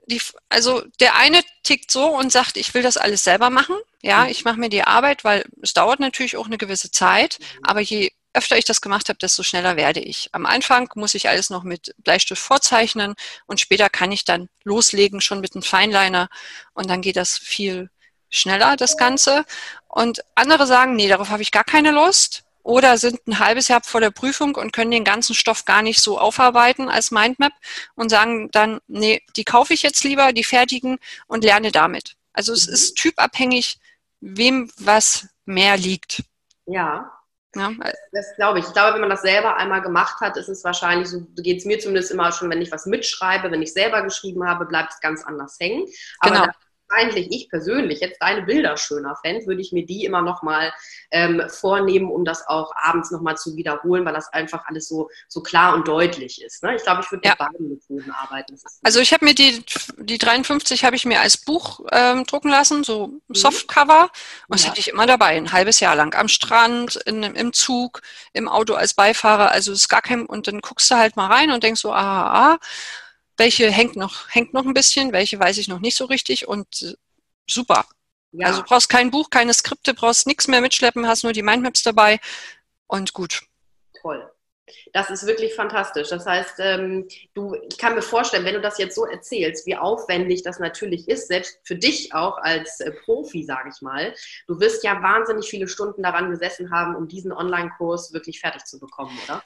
die, 0.06 0.20
also 0.48 0.82
der 1.00 1.16
eine 1.16 1.42
tickt 1.62 1.90
so 1.90 2.06
und 2.06 2.30
sagt, 2.32 2.56
ich 2.56 2.74
will 2.74 2.82
das 2.82 2.96
alles 2.96 3.24
selber 3.24 3.50
machen. 3.50 3.76
Ja, 4.02 4.24
mhm. 4.24 4.30
ich 4.30 4.44
mache 4.44 4.58
mir 4.58 4.68
die 4.68 4.82
Arbeit, 4.82 5.24
weil 5.24 5.44
es 5.62 5.74
dauert 5.74 6.00
natürlich 6.00 6.36
auch 6.36 6.46
eine 6.46 6.58
gewisse 6.58 6.90
Zeit, 6.90 7.38
mhm. 7.38 7.64
aber 7.64 7.80
je 7.80 8.12
öfter 8.32 8.58
ich 8.58 8.66
das 8.66 8.82
gemacht 8.82 9.08
habe, 9.08 9.18
desto 9.18 9.42
schneller 9.42 9.76
werde 9.76 10.00
ich. 10.00 10.28
Am 10.32 10.44
Anfang 10.44 10.90
muss 10.94 11.14
ich 11.14 11.28
alles 11.28 11.48
noch 11.48 11.62
mit 11.62 11.94
Bleistift 11.98 12.40
vorzeichnen 12.40 13.14
und 13.46 13.60
später 13.60 13.88
kann 13.88 14.12
ich 14.12 14.24
dann 14.24 14.48
loslegen, 14.62 15.22
schon 15.22 15.40
mit 15.40 15.54
einem 15.54 15.62
Feinliner 15.62 16.28
und 16.74 16.90
dann 16.90 17.00
geht 17.00 17.16
das 17.16 17.38
viel 17.38 17.88
schneller, 18.28 18.76
das 18.76 18.98
Ganze. 18.98 19.44
Und 19.88 20.20
andere 20.34 20.66
sagen, 20.66 20.96
nee, 20.96 21.08
darauf 21.08 21.30
habe 21.30 21.42
ich 21.42 21.50
gar 21.50 21.64
keine 21.64 21.92
Lust 21.92 22.45
oder 22.66 22.98
sind 22.98 23.24
ein 23.28 23.38
halbes 23.38 23.68
Jahr 23.68 23.80
vor 23.84 24.00
der 24.00 24.10
Prüfung 24.10 24.56
und 24.56 24.72
können 24.72 24.90
den 24.90 25.04
ganzen 25.04 25.34
Stoff 25.34 25.64
gar 25.64 25.82
nicht 25.82 26.00
so 26.00 26.18
aufarbeiten 26.18 26.88
als 26.88 27.12
Mindmap 27.12 27.52
und 27.94 28.08
sagen 28.08 28.50
dann, 28.50 28.80
nee, 28.88 29.22
die 29.36 29.44
kaufe 29.44 29.72
ich 29.72 29.82
jetzt 29.82 30.02
lieber, 30.02 30.32
die 30.32 30.42
fertigen 30.42 30.98
und 31.28 31.44
lerne 31.44 31.70
damit. 31.70 32.16
Also 32.32 32.52
es 32.52 32.66
ist 32.66 32.96
typabhängig, 32.96 33.78
wem 34.20 34.68
was 34.78 35.28
mehr 35.44 35.76
liegt. 35.76 36.24
Ja. 36.66 37.12
Ja. 37.54 37.70
Das 38.10 38.34
glaube 38.36 38.58
ich. 38.58 38.66
Ich 38.66 38.72
glaube, 38.72 38.94
wenn 38.94 39.00
man 39.00 39.10
das 39.10 39.22
selber 39.22 39.56
einmal 39.56 39.80
gemacht 39.80 40.20
hat, 40.20 40.36
ist 40.36 40.48
es 40.48 40.64
wahrscheinlich, 40.64 41.08
so 41.08 41.24
geht 41.36 41.58
es 41.58 41.64
mir 41.64 41.78
zumindest 41.78 42.10
immer 42.10 42.32
schon, 42.32 42.50
wenn 42.50 42.60
ich 42.60 42.72
was 42.72 42.84
mitschreibe, 42.84 43.50
wenn 43.50 43.62
ich 43.62 43.72
selber 43.72 44.02
geschrieben 44.02 44.46
habe, 44.46 44.66
bleibt 44.66 44.92
es 44.92 45.00
ganz 45.00 45.24
anders 45.24 45.56
hängen. 45.60 45.86
Aber 46.18 46.34
genau 46.34 46.52
eigentlich 46.88 47.30
ich 47.30 47.48
persönlich 47.48 48.00
jetzt 48.00 48.20
deine 48.20 48.42
Bilder 48.42 48.76
schöner 48.76 49.16
fände, 49.24 49.46
würde 49.46 49.60
ich 49.60 49.72
mir 49.72 49.84
die 49.84 50.04
immer 50.04 50.22
nochmal 50.22 50.72
ähm, 51.10 51.42
vornehmen, 51.48 52.10
um 52.10 52.24
das 52.24 52.46
auch 52.46 52.72
abends 52.76 53.10
nochmal 53.10 53.36
zu 53.36 53.56
wiederholen, 53.56 54.04
weil 54.04 54.14
das 54.14 54.32
einfach 54.32 54.64
alles 54.66 54.88
so, 54.88 55.08
so 55.28 55.42
klar 55.42 55.74
und 55.74 55.88
deutlich 55.88 56.42
ist. 56.42 56.62
Ne? 56.62 56.76
Ich 56.76 56.82
glaube, 56.82 57.02
ich 57.02 57.10
würde 57.10 57.26
ja. 57.26 57.32
mit 57.32 57.38
beiden 57.38 57.68
Methoden 57.68 58.10
arbeiten. 58.10 58.58
Also 58.82 59.00
ich 59.00 59.12
habe 59.12 59.24
mir 59.24 59.34
die, 59.34 59.64
die 59.98 60.18
53 60.18 60.84
habe 60.84 60.96
ich 60.96 61.04
mir 61.04 61.20
als 61.20 61.36
Buch 61.36 61.80
ähm, 61.92 62.24
drucken 62.24 62.50
lassen, 62.50 62.84
so 62.84 63.06
mhm. 63.06 63.34
Softcover. 63.34 64.10
Und 64.48 64.54
das 64.54 64.64
ja. 64.64 64.70
hatte 64.70 64.80
ich 64.80 64.88
immer 64.88 65.06
dabei, 65.06 65.36
ein 65.36 65.52
halbes 65.52 65.80
Jahr 65.80 65.96
lang. 65.96 66.14
Am 66.14 66.28
Strand, 66.28 66.96
in, 67.06 67.22
im 67.22 67.52
Zug, 67.52 68.02
im 68.32 68.48
Auto 68.48 68.74
als 68.74 68.94
Beifahrer. 68.94 69.50
Also 69.50 69.72
es 69.72 69.80
ist 69.80 69.88
gar 69.88 70.02
kein, 70.02 70.26
und 70.26 70.46
dann 70.46 70.60
guckst 70.60 70.90
du 70.90 70.96
halt 70.96 71.16
mal 71.16 71.26
rein 71.26 71.50
und 71.50 71.62
denkst 71.62 71.80
so, 71.80 71.92
ah, 71.92 72.52
ah 72.52 72.58
welche 73.36 73.70
hängt 73.70 73.96
noch, 73.96 74.28
hängt 74.30 74.54
noch 74.54 74.64
ein 74.64 74.74
bisschen, 74.74 75.12
welche 75.12 75.38
weiß 75.38 75.58
ich 75.58 75.68
noch 75.68 75.80
nicht 75.80 75.96
so 75.96 76.06
richtig 76.06 76.48
und 76.48 76.82
äh, 76.82 76.94
super. 77.48 77.86
Ja. 78.32 78.48
Also 78.48 78.62
brauchst 78.62 78.88
kein 78.88 79.10
Buch, 79.10 79.30
keine 79.30 79.54
Skripte, 79.54 79.94
brauchst 79.94 80.26
nichts 80.26 80.48
mehr 80.48 80.60
mitschleppen, 80.60 81.06
hast 81.06 81.22
nur 81.22 81.32
die 81.32 81.42
Mindmaps 81.42 81.82
dabei 81.82 82.20
und 82.86 83.12
gut. 83.12 83.42
Toll. 84.00 84.30
Das 84.92 85.10
ist 85.10 85.26
wirklich 85.26 85.54
fantastisch. 85.54 86.08
Das 86.08 86.26
heißt, 86.26 86.54
ähm, 86.58 87.06
du, 87.34 87.54
ich 87.54 87.78
kann 87.78 87.94
mir 87.94 88.02
vorstellen, 88.02 88.44
wenn 88.44 88.54
du 88.54 88.60
das 88.60 88.78
jetzt 88.78 88.96
so 88.96 89.04
erzählst, 89.04 89.64
wie 89.66 89.76
aufwendig 89.76 90.42
das 90.42 90.58
natürlich 90.58 91.08
ist, 91.08 91.28
selbst 91.28 91.60
für 91.62 91.76
dich 91.76 92.12
auch 92.14 92.38
als 92.38 92.80
äh, 92.80 92.90
Profi, 92.90 93.44
sage 93.44 93.70
ich 93.72 93.80
mal. 93.80 94.12
Du 94.48 94.58
wirst 94.58 94.82
ja 94.82 95.00
wahnsinnig 95.02 95.48
viele 95.48 95.68
Stunden 95.68 96.02
daran 96.02 96.30
gesessen 96.30 96.72
haben, 96.72 96.96
um 96.96 97.06
diesen 97.06 97.32
Online-Kurs 97.32 98.12
wirklich 98.12 98.40
fertig 98.40 98.64
zu 98.64 98.80
bekommen, 98.80 99.16
oder? 99.24 99.42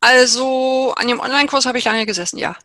Also 0.00 0.94
an 0.96 1.08
dem 1.08 1.18
Online-Kurs 1.18 1.66
habe 1.66 1.78
ich 1.78 1.84
lange 1.84 2.06
gesessen, 2.06 2.38
ja. 2.38 2.56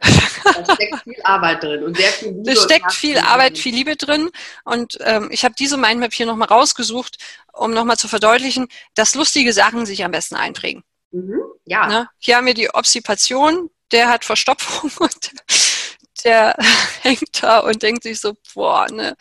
Da 0.44 0.76
steckt 0.76 1.04
viel 1.04 1.22
Arbeit 1.24 1.64
drin 1.64 1.84
und 1.84 1.98
sehr 1.98 2.12
viel 2.12 2.30
Liebe. 2.30 2.44
Da 2.44 2.56
steckt 2.56 2.94
viel 2.94 3.18
Arbeit, 3.18 3.58
viel 3.58 3.74
Liebe 3.74 3.96
drin. 3.96 4.30
Und 4.66 5.00
ähm, 5.02 5.30
ich 5.32 5.44
habe 5.44 5.56
diese 5.58 5.78
Mindmap 5.78 6.14
hier 6.14 6.28
nochmal 6.28 6.50
rausgesucht, 6.50 7.18
um 7.52 7.72
nochmal 7.72 7.98
zu 7.98 8.08
verdeutlichen, 8.08 8.68
dass 8.94 9.16
lustige 9.16 9.52
Sachen 9.52 9.88
sich 9.88 10.04
am 10.04 10.12
besten 10.12 10.36
einprägen. 10.36 10.84
Mhm, 11.12 11.42
ja. 11.66 11.88
Ne? 11.88 12.10
Hier 12.20 12.38
haben 12.38 12.46
wir 12.46 12.54
die 12.54 12.70
Obstipation, 12.70 13.72
der 13.92 14.10
hat 14.10 14.26
Verstopfung 14.26 14.92
und 15.00 15.32
der 16.24 16.56
hängt 17.02 17.42
da 17.42 17.60
und 17.60 17.82
denkt 17.82 18.04
sich 18.04 18.20
so, 18.20 18.34
boah, 18.54 18.88
ne, 18.92 19.16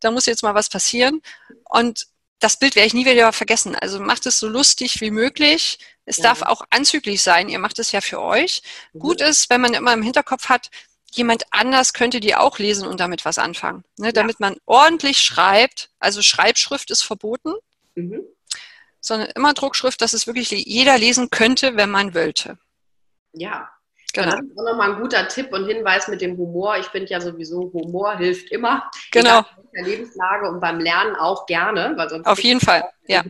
da 0.00 0.10
muss 0.10 0.26
jetzt 0.26 0.42
mal 0.42 0.54
was 0.54 0.68
passieren. 0.68 1.22
Und 1.68 2.06
das 2.40 2.58
Bild 2.58 2.76
werde 2.76 2.86
ich 2.86 2.94
nie 2.94 3.06
wieder 3.06 3.32
vergessen. 3.32 3.74
Also 3.74 4.00
macht 4.00 4.26
es 4.26 4.38
so 4.38 4.48
lustig 4.48 5.00
wie 5.00 5.10
möglich 5.10 5.78
es 6.08 6.16
ja. 6.16 6.24
darf 6.24 6.42
auch 6.42 6.62
anzüglich 6.70 7.22
sein. 7.22 7.48
Ihr 7.48 7.58
macht 7.58 7.78
es 7.78 7.92
ja 7.92 8.00
für 8.00 8.20
euch. 8.20 8.62
Mhm. 8.92 8.98
Gut 8.98 9.20
ist, 9.20 9.50
wenn 9.50 9.60
man 9.60 9.74
immer 9.74 9.92
im 9.92 10.02
Hinterkopf 10.02 10.48
hat, 10.48 10.70
jemand 11.10 11.44
anders 11.50 11.92
könnte 11.92 12.20
die 12.20 12.34
auch 12.34 12.58
lesen 12.58 12.88
und 12.88 13.00
damit 13.00 13.24
was 13.24 13.38
anfangen. 13.38 13.84
Ne? 13.98 14.12
Damit 14.12 14.40
man 14.40 14.56
ordentlich 14.64 15.18
schreibt, 15.18 15.90
also 15.98 16.22
Schreibschrift 16.22 16.90
ist 16.90 17.02
verboten, 17.02 17.52
mhm. 17.94 18.22
sondern 19.00 19.28
immer 19.34 19.52
Druckschrift, 19.52 20.00
dass 20.00 20.14
es 20.14 20.26
wirklich 20.26 20.50
jeder 20.50 20.96
lesen 20.96 21.28
könnte, 21.30 21.76
wenn 21.76 21.90
man 21.90 22.14
wollte. 22.14 22.58
Ja, 23.32 23.70
Genau. 24.14 24.30
Das 24.30 24.40
ist 24.40 24.58
auch 24.58 24.64
nochmal 24.64 24.92
ein 24.92 25.00
guter 25.00 25.28
Tipp 25.28 25.52
und 25.52 25.66
Hinweis 25.66 26.08
mit 26.08 26.22
dem 26.22 26.36
Humor. 26.38 26.78
Ich 26.78 26.86
finde 26.86 27.08
ja 27.08 27.20
sowieso, 27.20 27.70
Humor 27.74 28.16
hilft 28.16 28.50
immer. 28.50 28.90
Genau. 29.12 29.40
In 29.40 29.44
der 29.74 29.84
Lebenslage 29.84 30.48
und 30.48 30.60
beim 30.60 30.80
Lernen 30.80 31.14
auch 31.16 31.44
gerne. 31.44 31.92
Weil 31.94 32.08
sonst 32.08 32.26
Auf 32.26 32.40
jeden 32.40 32.60
Fall, 32.60 32.84
ja. 33.06 33.22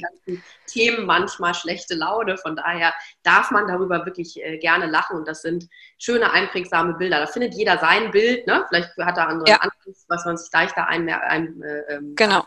Themen 0.68 1.04
manchmal 1.04 1.54
schlechte 1.54 1.96
Laune. 1.96 2.38
Von 2.38 2.54
daher 2.54 2.94
darf 3.24 3.50
man 3.50 3.66
darüber 3.66 4.06
wirklich 4.06 4.40
äh, 4.40 4.58
gerne 4.58 4.86
lachen 4.86 5.16
und 5.16 5.26
das 5.26 5.42
sind 5.42 5.68
schöne, 5.98 6.30
einprägsame 6.30 6.94
Bilder. 6.94 7.20
Da 7.20 7.26
findet 7.26 7.54
jeder 7.54 7.78
sein 7.78 8.12
Bild. 8.12 8.46
Ne? 8.46 8.64
Vielleicht 8.68 8.96
hat 8.98 9.16
er 9.16 9.28
andere 9.28 9.48
ja. 9.50 9.56
anderes, 9.56 10.04
was 10.06 10.24
man 10.24 10.36
sich 10.36 10.52
leichter 10.52 10.86
ein, 10.86 11.08
ein 11.08 11.60
äh, 11.62 11.94
ähm, 11.94 12.14
Genau. 12.14 12.46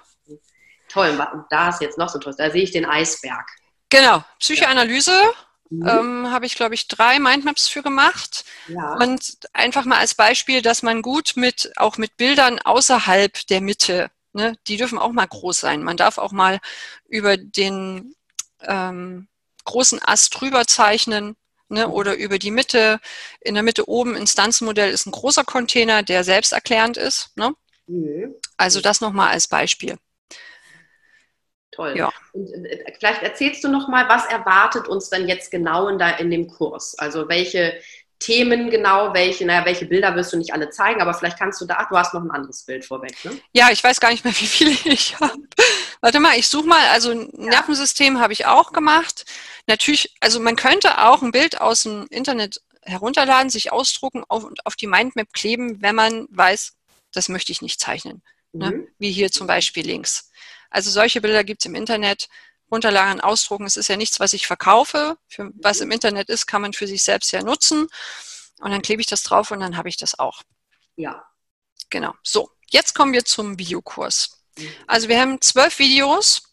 Toll, 0.88 1.18
da 1.50 1.70
ist 1.70 1.82
jetzt 1.82 1.98
noch 1.98 2.10
so 2.10 2.20
toll. 2.20 2.34
Da 2.38 2.50
sehe 2.50 2.64
ich 2.64 2.72
den 2.72 2.86
Eisberg. 2.86 3.46
Genau. 3.90 4.24
Psychoanalyse. 4.40 5.12
Ja 5.12 5.51
Mhm. 5.72 5.88
Ähm, 5.88 6.32
habe 6.32 6.46
ich, 6.46 6.56
glaube 6.56 6.76
ich, 6.76 6.90
drei 6.90 7.18
Mindmaps 7.18 7.70
für 7.70 7.82
gemacht. 7.82 8.44
Ja. 8.68 8.96
Und 8.96 9.48
einfach 9.54 9.86
mal 9.86 10.00
als 10.00 10.16
Beispiel, 10.16 10.62
dass 10.62 10.84
man 10.84 11.02
gut 11.02 11.34
mit, 11.36 11.72
auch 11.78 11.98
mit 11.98 12.18
Bildern 12.18 12.60
außerhalb 12.60 13.48
der 13.48 13.62
Mitte, 13.62 14.12
ne, 14.34 14.58
die 14.68 14.76
dürfen 14.76 15.00
auch 15.00 15.14
mal 15.14 15.26
groß 15.26 15.62
sein. 15.62 15.82
Man 15.82 15.96
darf 15.96 16.18
auch 16.18 16.34
mal 16.34 16.60
über 17.08 17.38
den 17.38 18.16
ähm, 18.62 19.30
großen 19.64 20.02
Ast 20.04 20.40
drüber 20.40 20.68
zeichnen. 20.68 21.36
Ne, 21.70 21.88
mhm. 21.88 21.94
oder 21.94 22.18
über 22.18 22.38
die 22.38 22.52
Mitte. 22.52 23.00
In 23.40 23.54
der 23.54 23.64
Mitte 23.64 23.88
oben 23.88 24.18
Instanzenmodell 24.18 24.92
ist 24.92 25.06
ein 25.06 25.12
großer 25.12 25.46
Container, 25.46 26.04
der 26.04 26.26
selbsterklärend 26.26 26.98
ist. 26.98 27.30
Ne? 27.38 27.56
Mhm. 27.88 28.36
Also 28.58 28.82
das 28.82 29.00
nochmal 29.00 29.30
als 29.30 29.48
Beispiel. 29.48 29.98
Toll. 31.82 31.98
Ja. 31.98 32.12
Und 32.34 32.48
äh, 32.66 32.94
vielleicht 32.98 33.24
erzählst 33.24 33.64
du 33.64 33.70
noch 33.70 33.88
mal, 33.88 34.08
was 34.08 34.26
erwartet 34.26 34.88
uns 34.88 35.10
denn 35.10 35.28
jetzt 35.28 35.50
genau 35.50 35.88
in, 35.88 35.98
da, 35.98 36.12
in 36.12 36.30
dem 36.30 36.48
Kurs? 36.48 36.98
Also 36.98 37.28
welche 37.28 37.80
Themen 38.20 38.70
genau, 38.70 39.16
welche, 39.16 39.46
naja, 39.46 39.66
welche 39.66 39.88
Bilder 39.88 40.16
wirst 40.16 40.32
du 40.32 40.38
nicht 40.38 40.54
alle 40.54 40.70
zeigen, 40.70 41.02
aber 41.02 41.16
vielleicht 41.16 41.40
kannst 41.40 41.60
du 41.60 41.66
da, 41.66 41.78
ach, 41.80 41.90
du 41.90 41.98
hast 41.98 42.14
noch 42.14 42.22
ein 42.22 42.30
anderes 42.30 42.64
Bild 42.64 42.86
vorweg, 42.86 43.16
ne? 43.26 43.32
Ja, 43.52 43.72
ich 43.72 43.84
weiß 43.84 44.00
gar 44.00 44.12
nicht 44.12 44.24
mehr, 44.24 44.34
wie 44.40 44.46
viele 44.46 44.72
ich 44.86 45.20
habe. 45.20 45.42
Warte 46.02 46.20
mal, 46.20 46.38
ich 46.38 46.48
suche 46.48 46.68
mal, 46.68 46.88
also 46.92 47.12
ein 47.12 47.30
ja. 47.36 47.50
Nervensystem 47.50 48.20
habe 48.20 48.34
ich 48.34 48.46
auch 48.46 48.74
gemacht. 48.74 49.26
Natürlich, 49.66 50.14
also 50.20 50.40
man 50.40 50.56
könnte 50.56 51.04
auch 51.04 51.24
ein 51.24 51.32
Bild 51.32 51.60
aus 51.60 51.84
dem 51.84 52.06
Internet 52.12 52.62
herunterladen, 52.84 53.50
sich 53.50 53.72
ausdrucken 53.72 54.24
auf, 54.28 54.44
und 54.44 54.66
auf 54.66 54.76
die 54.76 54.88
Mindmap 54.88 55.34
kleben, 55.34 55.82
wenn 55.82 55.96
man 55.96 56.28
weiß, 56.30 56.74
das 57.14 57.28
möchte 57.28 57.52
ich 57.52 57.62
nicht 57.64 57.80
zeichnen. 57.80 58.22
Ne? 58.54 58.72
Mhm. 58.72 58.78
Ne? 58.78 58.88
Wie 59.00 59.12
hier 59.12 59.32
zum 59.32 59.48
Beispiel 59.48 59.86
links. 59.86 60.31
Also 60.72 60.90
solche 60.90 61.22
Bilder 61.22 61.44
gibt 61.44 61.62
es 61.62 61.68
im 61.68 61.76
Internet. 61.76 62.28
Runterladen, 62.72 63.20
ausdrucken, 63.20 63.66
es 63.66 63.76
ist 63.76 63.90
ja 63.90 63.98
nichts, 63.98 64.20
was 64.22 64.34
ich 64.34 64.48
verkaufe. 64.48 65.18
Für, 65.28 65.52
was 65.62 65.82
im 65.82 65.92
Internet 65.92 66.30
ist, 66.30 66.48
kann 66.48 66.62
man 66.62 66.74
für 66.74 66.88
sich 66.88 67.04
selbst 67.04 67.32
ja 67.32 67.44
nutzen. 67.44 67.88
Und 68.62 68.72
dann 68.72 68.82
klebe 68.82 69.02
ich 69.02 69.08
das 69.08 69.24
drauf 69.24 69.52
und 69.52 69.60
dann 69.60 69.76
habe 69.76 69.90
ich 69.90 69.98
das 69.98 70.18
auch. 70.18 70.42
Ja. 70.96 71.26
Genau. 71.90 72.14
So, 72.24 72.50
jetzt 72.70 72.96
kommen 72.96 73.12
wir 73.14 73.26
zum 73.26 73.60
Videokurs. 73.60 74.42
Also 74.88 75.10
wir 75.10 75.20
haben 75.20 75.42
zwölf 75.42 75.80
Videos 75.80 76.44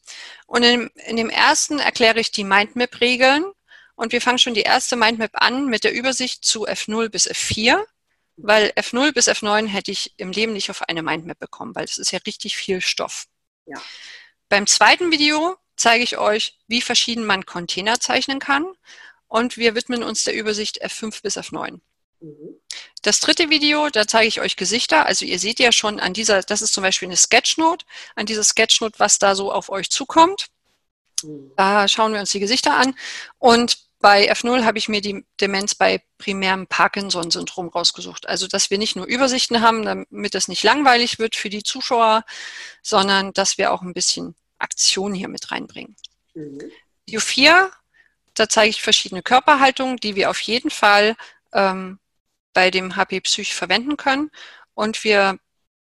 und 0.46 0.62
in, 0.62 0.88
in 1.07 1.16
dem 1.16 1.31
ersten 1.31 1.78
erkläre 1.78 2.20
ich 2.20 2.33
die 2.33 2.44
Mindmap-Regeln 2.44 3.44
und 3.94 4.12
wir 4.12 4.20
fangen 4.20 4.38
schon 4.38 4.54
die 4.54 4.62
erste 4.62 4.96
Mindmap 4.96 5.33
an 5.35 5.66
mit 5.66 5.85
der 5.85 5.92
Übersicht 5.92 6.44
zu 6.44 6.66
F0 6.66 7.09
bis 7.09 7.28
F4, 7.28 7.85
weil 8.37 8.72
F0 8.76 9.12
bis 9.12 9.28
F9 9.28 9.66
hätte 9.66 9.90
ich 9.90 10.14
im 10.16 10.31
Leben 10.33 10.52
nicht 10.52 10.70
auf 10.70 10.83
eine 10.83 11.02
Mindmap 11.02 11.38
bekommen, 11.38 11.74
weil 11.74 11.87
das 11.87 11.98
ist 11.98 12.12
ja 12.12 12.20
richtig 12.24 12.57
viel 12.57 12.81
Stoff. 12.81 13.26
Ja. 13.68 13.81
Beim 14.48 14.66
zweiten 14.66 15.11
Video 15.11 15.57
zeige 15.76 16.04
ich 16.04 16.18
euch, 16.18 16.59
wie 16.66 16.81
verschieden 16.81 17.24
man 17.24 17.46
Container 17.46 18.00
zeichnen 18.00 18.38
kann 18.38 18.66
und 19.28 19.57
wir 19.57 19.74
widmen 19.74 20.02
uns 20.02 20.24
der 20.24 20.35
Übersicht 20.35 20.83
F5 20.83 21.22
bis 21.22 21.37
F9. 21.37 21.81
Mhm. 22.20 22.61
Das 23.02 23.20
dritte 23.20 23.50
Video, 23.50 23.88
da 23.90 24.07
zeige 24.07 24.28
ich 24.28 24.40
euch 24.40 24.57
Gesichter. 24.57 25.07
Also 25.07 25.24
ihr 25.24 25.38
seht 25.38 25.61
ja 25.61 25.70
schon 25.70 26.00
an 26.00 26.14
dieser, 26.14 26.42
das 26.42 26.62
ist 26.62 26.72
zum 26.72 26.83
Beispiel 26.83 27.09
eine 27.09 27.16
Sketchnote, 27.16 27.85
an 28.16 28.26
dieser 28.26 28.42
Sketchnote, 28.42 28.98
was 28.98 29.18
da 29.18 29.35
so 29.35 29.52
auf 29.52 29.68
euch 29.68 29.90
zukommt. 29.90 30.46
Mhm. 31.22 31.52
Da 31.57 31.87
schauen 31.87 32.12
wir 32.12 32.20
uns 32.20 32.31
die 32.31 32.40
Gesichter 32.40 32.74
an. 32.74 32.94
Und 33.38 33.88
bei 34.00 34.30
F0 34.30 34.64
habe 34.64 34.78
ich 34.78 34.88
mir 34.88 35.00
die 35.00 35.26
Demenz 35.40 35.74
bei 35.74 36.02
primärem 36.18 36.66
Parkinson-Syndrom 36.66 37.68
rausgesucht. 37.68 38.28
Also, 38.28 38.46
dass 38.46 38.70
wir 38.70 38.78
nicht 38.78 38.94
nur 38.94 39.06
Übersichten 39.06 39.61
haben, 39.61 39.84
damit 39.84 40.34
es 40.34 40.46
nicht 40.46 40.62
langweilig 40.62 41.18
wird 41.18 41.34
für 41.34 41.50
die 41.50 41.64
Zuschauer, 41.64 42.24
sondern 42.82 43.32
dass 43.32 43.58
wir 43.58 43.72
auch 43.72 43.82
ein 43.82 43.94
bisschen 43.94 44.37
Aktion 44.58 45.14
hier 45.14 45.28
mit 45.28 45.50
reinbringen. 45.50 45.96
Mhm. 46.34 46.70
View 47.06 47.20
4, 47.20 47.70
da 48.34 48.48
zeige 48.48 48.70
ich 48.70 48.82
verschiedene 48.82 49.22
Körperhaltungen, 49.22 49.96
die 49.96 50.14
wir 50.14 50.30
auf 50.30 50.40
jeden 50.40 50.70
Fall 50.70 51.16
ähm, 51.52 51.98
bei 52.52 52.70
dem 52.70 52.96
HP 52.96 53.20
Psych 53.22 53.54
verwenden 53.54 53.96
können. 53.96 54.30
Und 54.74 55.02
wir 55.02 55.38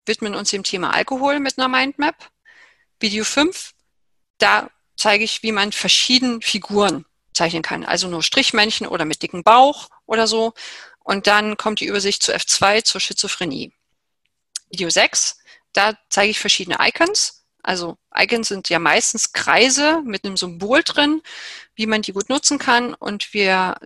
widmen 0.05 0.33
uns 0.33 0.51
dem 0.51 0.63
Thema 0.63 0.93
Alkohol 0.93 1.39
mit 1.39 1.57
einer 1.57 1.67
Mindmap. 1.67 2.31
Video 2.99 3.25
5, 3.25 3.73
da 4.37 4.69
zeige 4.95 5.25
ich, 5.25 5.43
wie 5.43 5.51
man 5.51 5.71
verschiedene 5.71 6.39
Figuren 6.41 7.05
zeichnen 7.37 7.63
kann. 7.63 7.85
Also 7.85 8.07
nur 8.07 8.23
Strichmännchen 8.23 8.87
oder 8.87 9.05
mit 9.05 9.21
dicken 9.21 9.43
Bauch 9.43 9.89
oder 10.05 10.27
so. 10.27 10.53
Und 10.99 11.27
dann 11.27 11.55
kommt 11.55 11.79
die 11.79 11.85
Übersicht 11.85 12.21
zu 12.21 12.33
F2 12.33 12.83
zur 12.83 12.99
Schizophrenie. 12.99 13.71
Video 14.69 14.89
6, 14.89 15.39
da 15.71 15.97
zeige 16.09 16.31
ich 16.31 16.39
verschiedene 16.39 16.77
Icons. 16.81 17.45
Also 17.63 17.97
Icons 18.15 18.49
sind 18.49 18.69
ja 18.69 18.79
meistens 18.79 19.31
Kreise 19.31 20.01
mit 20.03 20.25
einem 20.25 20.37
Symbol 20.37 20.83
drin, 20.83 21.21
wie 21.75 21.85
man 21.85 22.01
die 22.01 22.13
gut 22.13 22.29
nutzen 22.29 22.59
kann. 22.59 22.93
Und 22.93 23.33
wir 23.33 23.77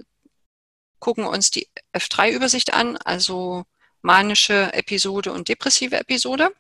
gucken 1.00 1.26
uns 1.26 1.52
die 1.52 1.68
F3-Übersicht 1.94 2.74
an, 2.74 2.98
also 2.98 3.66
manische 4.02 4.74
Episode 4.74 5.32
und 5.32 5.48
depressive 5.50 5.98
Episode. 6.00 6.52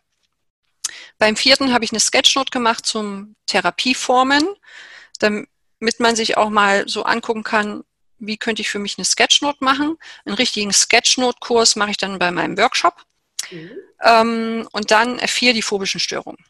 Beim 1.17 1.35
vierten 1.35 1.73
habe 1.73 1.85
ich 1.85 1.91
eine 1.91 1.99
Sketchnote 1.99 2.51
gemacht 2.51 2.85
zum 2.85 3.35
Therapieformen 3.45 4.47
damit 5.81 5.99
man 5.99 6.15
sich 6.15 6.37
auch 6.37 6.49
mal 6.49 6.87
so 6.87 7.03
angucken 7.03 7.43
kann, 7.43 7.83
wie 8.19 8.37
könnte 8.37 8.61
ich 8.61 8.69
für 8.69 8.77
mich 8.77 8.97
eine 8.97 9.05
Sketchnote 9.05 9.63
machen. 9.63 9.97
Einen 10.25 10.35
richtigen 10.35 10.71
Sketchnote-Kurs 10.71 11.75
mache 11.75 11.91
ich 11.91 11.97
dann 11.97 12.19
bei 12.19 12.29
meinem 12.31 12.55
Workshop. 12.57 13.03
Mhm. 13.49 13.71
Ähm, 14.03 14.69
und 14.71 14.91
dann 14.91 15.19
F4 15.19 15.53
die 15.53 15.63
phobischen 15.63 15.99
Störungen. 15.99 16.45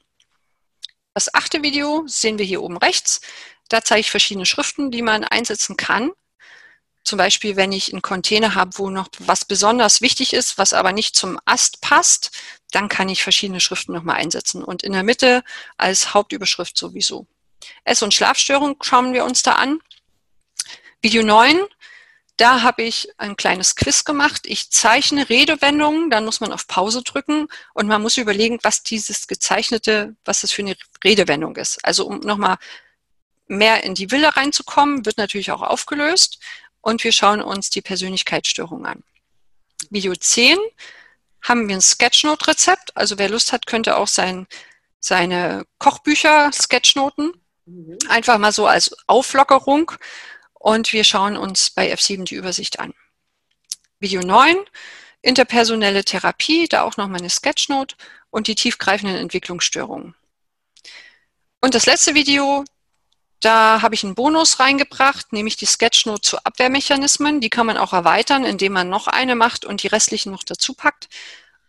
Das 1.13 1.33
achte 1.33 1.63
Video 1.63 2.03
sehen 2.07 2.37
wir 2.37 2.45
hier 2.45 2.61
oben 2.61 2.77
rechts. 2.77 3.21
Da 3.69 3.81
zeige 3.81 4.01
ich 4.01 4.11
verschiedene 4.11 4.45
Schriften, 4.45 4.91
die 4.91 5.01
man 5.01 5.23
einsetzen 5.23 5.77
kann. 5.77 6.11
Zum 7.05 7.17
Beispiel, 7.17 7.55
wenn 7.55 7.71
ich 7.71 7.93
einen 7.93 8.01
Container 8.01 8.53
habe, 8.53 8.71
wo 8.75 8.89
noch 8.89 9.07
was 9.19 9.45
besonders 9.45 10.01
wichtig 10.01 10.33
ist, 10.33 10.57
was 10.57 10.73
aber 10.73 10.91
nicht 10.91 11.15
zum 11.15 11.39
Ast 11.45 11.79
passt, 11.79 12.31
dann 12.71 12.89
kann 12.89 13.07
ich 13.07 13.23
verschiedene 13.23 13.61
Schriften 13.61 13.93
nochmal 13.93 14.17
einsetzen. 14.17 14.61
Und 14.61 14.83
in 14.83 14.91
der 14.91 15.03
Mitte 15.03 15.41
als 15.77 16.13
Hauptüberschrift 16.13 16.77
sowieso. 16.77 17.27
Ess- 17.83 18.01
und 18.01 18.13
Schlafstörung 18.13 18.77
schauen 18.81 19.13
wir 19.13 19.25
uns 19.25 19.43
da 19.43 19.53
an. 19.53 19.79
Video 21.01 21.23
9, 21.23 21.59
da 22.37 22.61
habe 22.61 22.83
ich 22.83 23.09
ein 23.17 23.35
kleines 23.35 23.75
Quiz 23.75 24.03
gemacht. 24.03 24.41
Ich 24.45 24.71
zeichne 24.71 25.29
Redewendungen, 25.29 26.09
dann 26.09 26.25
muss 26.25 26.39
man 26.39 26.51
auf 26.51 26.67
Pause 26.67 27.03
drücken 27.03 27.47
und 27.73 27.87
man 27.87 28.01
muss 28.01 28.17
überlegen, 28.17 28.59
was 28.63 28.83
dieses 28.83 29.27
gezeichnete, 29.27 30.15
was 30.25 30.41
das 30.41 30.51
für 30.51 30.61
eine 30.61 30.75
Redewendung 31.03 31.55
ist. 31.55 31.83
Also 31.85 32.07
um 32.07 32.19
nochmal 32.19 32.57
mehr 33.47 33.83
in 33.83 33.95
die 33.95 34.07
Bilder 34.07 34.29
reinzukommen, 34.29 35.05
wird 35.05 35.17
natürlich 35.17 35.51
auch 35.51 35.61
aufgelöst 35.61 36.39
und 36.81 37.03
wir 37.03 37.11
schauen 37.11 37.41
uns 37.41 37.69
die 37.69 37.81
Persönlichkeitsstörung 37.81 38.85
an. 38.85 39.03
Video 39.89 40.15
10 40.15 40.57
haben 41.43 41.67
wir 41.67 41.75
ein 41.75 41.81
Sketchnote-Rezept. 41.81 42.95
Also 42.95 43.17
wer 43.17 43.29
Lust 43.29 43.51
hat, 43.51 43.65
könnte 43.65 43.97
auch 43.97 44.07
sein, 44.07 44.47
seine 44.99 45.65
Kochbücher 45.79 46.51
Sketchnoten. 46.51 47.33
Einfach 48.09 48.37
mal 48.37 48.51
so 48.51 48.67
als 48.67 48.95
Auflockerung. 49.07 49.91
Und 50.53 50.93
wir 50.93 51.03
schauen 51.03 51.37
uns 51.37 51.69
bei 51.69 51.93
F7 51.93 52.25
die 52.25 52.35
Übersicht 52.35 52.79
an. 52.79 52.93
Video 53.99 54.21
9, 54.21 54.57
interpersonelle 55.21 56.03
Therapie, 56.03 56.67
da 56.67 56.83
auch 56.83 56.97
nochmal 56.97 57.19
eine 57.19 57.29
Sketchnote 57.29 57.95
und 58.29 58.47
die 58.47 58.55
tiefgreifenden 58.55 59.17
Entwicklungsstörungen. 59.17 60.15
Und 61.61 61.75
das 61.75 61.85
letzte 61.85 62.15
Video, 62.15 62.65
da 63.39 63.81
habe 63.81 63.95
ich 63.95 64.03
einen 64.03 64.15
Bonus 64.15 64.59
reingebracht, 64.59 65.33
nämlich 65.33 65.55
die 65.55 65.65
Sketchnote 65.65 66.21
zu 66.21 66.43
Abwehrmechanismen. 66.43 67.41
Die 67.41 67.49
kann 67.49 67.67
man 67.67 67.77
auch 67.77 67.93
erweitern, 67.93 68.43
indem 68.43 68.73
man 68.73 68.89
noch 68.89 69.07
eine 69.07 69.35
macht 69.35 69.65
und 69.65 69.83
die 69.83 69.87
restlichen 69.87 70.31
noch 70.31 70.43
dazu 70.43 70.73
packt 70.73 71.09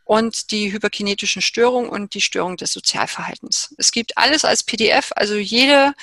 und 0.04 0.50
die 0.50 0.72
hyperkinetischen 0.72 1.42
Störungen 1.42 1.90
und 1.90 2.14
die 2.14 2.20
Störung 2.20 2.56
des 2.56 2.72
Sozialverhaltens. 2.72 3.74
Es 3.78 3.92
gibt 3.92 4.16
alles 4.16 4.44
als 4.44 4.62
PDF, 4.62 5.12
also 5.16 5.36
jede 5.36 5.94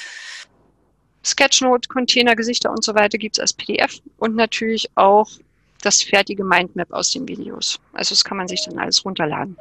Sketchnote, 1.25 1.89
Container, 1.89 2.35
Gesichter 2.35 2.71
und 2.71 2.83
so 2.83 2.95
weiter 2.95 3.17
gibt 3.17 3.37
es 3.37 3.39
als 3.39 3.53
PDF 3.53 3.99
und 4.17 4.35
natürlich 4.35 4.89
auch 4.95 5.29
das 5.81 6.01
fertige 6.01 6.43
Mindmap 6.43 6.91
aus 6.91 7.11
den 7.11 7.27
Videos. 7.27 7.79
Also 7.93 8.13
das 8.15 8.23
kann 8.23 8.37
man 8.37 8.47
sich 8.47 8.63
dann 8.65 8.79
alles 8.79 9.03
runterladen. 9.05 9.57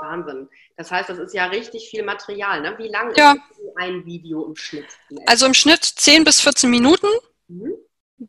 Wahnsinn. 0.00 0.48
Das 0.76 0.90
heißt, 0.90 1.08
das 1.08 1.18
ist 1.18 1.34
ja 1.34 1.46
richtig 1.46 1.88
viel 1.90 2.02
Material. 2.02 2.60
Ne? 2.60 2.74
Wie 2.78 2.88
lang 2.88 3.14
ja. 3.16 3.32
ist 3.32 3.76
ein 3.76 4.04
Video 4.04 4.46
im 4.46 4.56
Schnitt? 4.56 4.86
Also 5.26 5.46
im 5.46 5.54
Schnitt 5.54 5.84
10 5.84 6.24
bis 6.24 6.40
14 6.40 6.70
Minuten. 6.70 7.08
Mhm. 7.48 7.74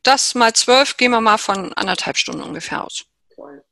Das 0.04 0.36
mal 0.36 0.54
12 0.54 0.98
gehen 0.98 1.12
wir 1.12 1.22
mal 1.22 1.38
von 1.38 1.74
anderthalb 1.74 2.18
Stunden 2.18 2.42
ungefähr 2.42 2.84
aus. 2.84 3.06
Toll. 3.36 3.64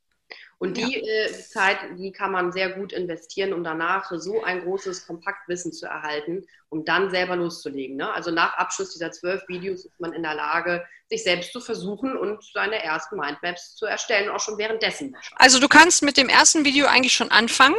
Und 0.59 0.77
die 0.77 0.99
ja. 0.99 1.25
äh, 1.27 1.31
Zeit, 1.31 1.77
die 1.97 2.11
kann 2.11 2.31
man 2.31 2.51
sehr 2.51 2.71
gut 2.71 2.91
investieren, 2.91 3.53
um 3.53 3.63
danach 3.63 4.11
so 4.11 4.43
ein 4.43 4.63
großes 4.63 5.05
Kompaktwissen 5.05 5.71
zu 5.71 5.85
erhalten, 5.85 6.47
um 6.69 6.83
dann 6.83 7.11
selber 7.11 7.35
loszulegen. 7.35 7.95
Ne? 7.95 8.11
Also 8.11 8.31
nach 8.31 8.57
Abschluss 8.57 8.91
dieser 8.91 9.11
zwölf 9.11 9.47
Videos 9.47 9.85
ist 9.85 9.99
man 9.99 10.13
in 10.13 10.23
der 10.23 10.33
Lage, 10.33 10.83
sich 11.09 11.23
selbst 11.23 11.53
zu 11.53 11.61
versuchen 11.61 12.17
und 12.17 12.43
seine 12.53 12.83
ersten 12.83 13.17
Mindmaps 13.17 13.75
zu 13.75 13.85
erstellen, 13.85 14.29
auch 14.29 14.39
schon 14.39 14.57
währenddessen. 14.57 15.15
Also 15.35 15.59
du 15.59 15.67
kannst 15.67 16.01
mit 16.01 16.17
dem 16.17 16.27
ersten 16.27 16.65
Video 16.65 16.87
eigentlich 16.87 17.13
schon 17.13 17.29
anfangen, 17.29 17.77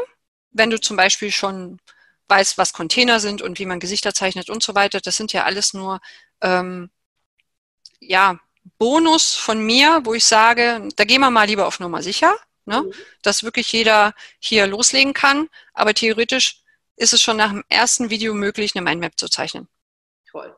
wenn 0.52 0.70
du 0.70 0.80
zum 0.80 0.96
Beispiel 0.96 1.32
schon 1.32 1.80
weißt, 2.28 2.58
was 2.58 2.72
Container 2.72 3.18
sind 3.18 3.42
und 3.42 3.58
wie 3.58 3.66
man 3.66 3.80
Gesichter 3.80 4.14
zeichnet 4.14 4.50
und 4.50 4.62
so 4.62 4.76
weiter. 4.76 5.00
Das 5.00 5.16
sind 5.16 5.32
ja 5.32 5.44
alles 5.44 5.74
nur 5.74 5.98
ähm, 6.42 6.90
ja, 7.98 8.38
Bonus 8.78 9.34
von 9.34 9.60
mir, 9.60 10.02
wo 10.04 10.14
ich 10.14 10.24
sage, 10.24 10.88
da 10.94 11.04
gehen 11.04 11.20
wir 11.20 11.30
mal 11.30 11.44
lieber 11.44 11.66
auf 11.66 11.80
Nummer 11.80 12.02
sicher 12.02 12.36
ne? 12.68 12.82
Mhm. 12.82 12.92
dass 13.22 13.42
wirklich 13.42 13.72
jeder 13.72 14.14
hier 14.38 14.66
loslegen 14.66 15.14
kann. 15.14 15.48
Aber 15.74 15.94
theoretisch 15.94 16.62
ist 16.96 17.12
es 17.12 17.22
schon 17.22 17.36
nach 17.36 17.50
dem 17.50 17.64
ersten 17.68 18.10
Video 18.10 18.34
möglich, 18.34 18.72
eine 18.74 18.82
Mindmap 18.82 19.18
zu 19.18 19.28
zeichnen. 19.28 19.68
Toll. 20.30 20.54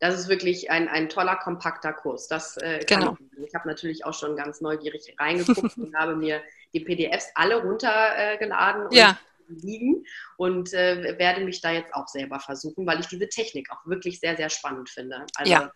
Das 0.00 0.18
ist 0.18 0.28
wirklich 0.28 0.70
ein, 0.70 0.88
ein 0.88 1.08
toller, 1.08 1.36
kompakter 1.36 1.92
Kurs. 1.92 2.28
Das, 2.28 2.56
äh, 2.58 2.84
genau. 2.86 3.16
Ich, 3.36 3.48
ich 3.48 3.54
habe 3.54 3.68
natürlich 3.68 4.04
auch 4.04 4.14
schon 4.14 4.36
ganz 4.36 4.60
neugierig 4.60 5.14
reingeguckt 5.18 5.76
und 5.76 5.96
habe 5.96 6.14
mir 6.14 6.42
die 6.72 6.80
PDFs 6.80 7.30
alle 7.34 7.62
runtergeladen 7.62 8.86
und 8.86 8.94
ja. 8.94 9.18
liegen 9.48 10.04
und 10.36 10.72
äh, 10.72 11.18
werde 11.18 11.44
mich 11.44 11.60
da 11.60 11.72
jetzt 11.72 11.92
auch 11.94 12.06
selber 12.06 12.38
versuchen, 12.38 12.86
weil 12.86 13.00
ich 13.00 13.06
diese 13.06 13.28
Technik 13.28 13.70
auch 13.72 13.84
wirklich 13.86 14.20
sehr, 14.20 14.36
sehr 14.36 14.50
spannend 14.50 14.88
finde. 14.88 15.26
Also 15.34 15.50
ja 15.50 15.72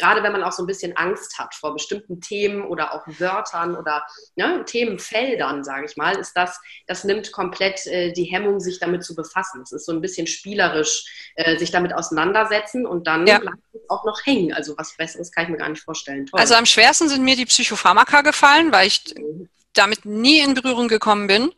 gerade 0.00 0.22
wenn 0.22 0.32
man 0.32 0.42
auch 0.42 0.52
so 0.52 0.62
ein 0.62 0.66
bisschen 0.66 0.96
Angst 0.96 1.38
hat 1.38 1.54
vor 1.54 1.74
bestimmten 1.74 2.20
Themen 2.20 2.64
oder 2.64 2.94
auch 2.94 3.06
Wörtern 3.06 3.76
oder 3.76 4.04
ne, 4.34 4.64
Themenfeldern, 4.64 5.62
sage 5.62 5.86
ich 5.86 5.96
mal, 5.96 6.16
ist 6.16 6.32
das, 6.34 6.58
das 6.86 7.04
nimmt 7.04 7.30
komplett 7.32 7.86
äh, 7.86 8.12
die 8.12 8.24
Hemmung, 8.24 8.60
sich 8.60 8.80
damit 8.80 9.04
zu 9.04 9.14
befassen. 9.14 9.62
Es 9.62 9.72
ist 9.72 9.86
so 9.86 9.92
ein 9.92 10.00
bisschen 10.00 10.26
spielerisch, 10.26 11.32
äh, 11.36 11.58
sich 11.58 11.70
damit 11.70 11.94
auseinandersetzen 11.94 12.86
und 12.86 13.06
dann 13.06 13.26
ja. 13.26 13.38
bleibt 13.38 13.58
es 13.72 13.88
auch 13.88 14.04
noch 14.04 14.18
hängen. 14.24 14.52
Also 14.52 14.76
was 14.78 14.96
Besseres 14.96 15.30
kann 15.30 15.44
ich 15.44 15.50
mir 15.50 15.58
gar 15.58 15.68
nicht 15.68 15.82
vorstellen. 15.82 16.26
Toll. 16.26 16.40
Also 16.40 16.54
am 16.54 16.66
schwersten 16.66 17.08
sind 17.08 17.22
mir 17.22 17.36
die 17.36 17.46
Psychopharmaka 17.46 18.22
gefallen, 18.22 18.72
weil 18.72 18.88
ich 18.88 19.14
mhm 19.16 19.48
damit 19.74 20.04
nie 20.04 20.40
in 20.40 20.54
Berührung 20.54 20.88
gekommen 20.88 21.26
bin. 21.26 21.52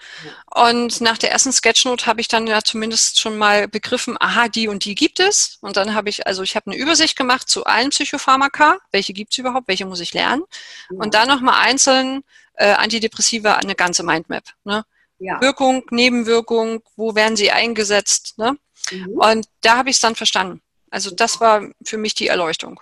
Und 0.54 1.00
nach 1.00 1.18
der 1.18 1.32
ersten 1.32 1.52
Sketchnote 1.52 2.06
habe 2.06 2.20
ich 2.20 2.28
dann 2.28 2.46
ja 2.46 2.62
zumindest 2.62 3.18
schon 3.18 3.38
mal 3.38 3.68
begriffen, 3.68 4.16
aha, 4.20 4.48
die 4.48 4.68
und 4.68 4.84
die 4.84 4.94
gibt 4.94 5.20
es. 5.20 5.58
Und 5.60 5.76
dann 5.76 5.94
habe 5.94 6.08
ich, 6.08 6.26
also 6.26 6.42
ich 6.42 6.56
habe 6.56 6.70
eine 6.70 6.76
Übersicht 6.80 7.16
gemacht 7.16 7.48
zu 7.48 7.64
allen 7.64 7.90
Psychopharmaka, 7.90 8.78
welche 8.90 9.12
gibt 9.12 9.32
es 9.32 9.38
überhaupt, 9.38 9.68
welche 9.68 9.86
muss 9.86 10.00
ich 10.00 10.12
lernen. 10.12 10.42
Und 10.90 11.14
dann 11.14 11.28
nochmal 11.28 11.64
einzeln 11.66 12.22
äh, 12.54 12.72
Antidepressiva, 12.72 13.54
eine 13.54 13.74
ganze 13.74 14.02
Mindmap. 14.02 14.44
Ne? 14.64 14.84
Ja. 15.18 15.40
Wirkung, 15.40 15.84
Nebenwirkung, 15.90 16.82
wo 16.96 17.14
werden 17.14 17.36
sie 17.36 17.50
eingesetzt. 17.50 18.38
Ne? 18.38 18.58
Mhm. 18.90 19.08
Und 19.08 19.46
da 19.62 19.76
habe 19.76 19.90
ich 19.90 19.96
es 19.96 20.00
dann 20.00 20.16
verstanden. 20.16 20.60
Also 20.90 21.10
das 21.10 21.40
war 21.40 21.62
für 21.84 21.96
mich 21.96 22.14
die 22.14 22.28
Erleuchtung. 22.28 22.80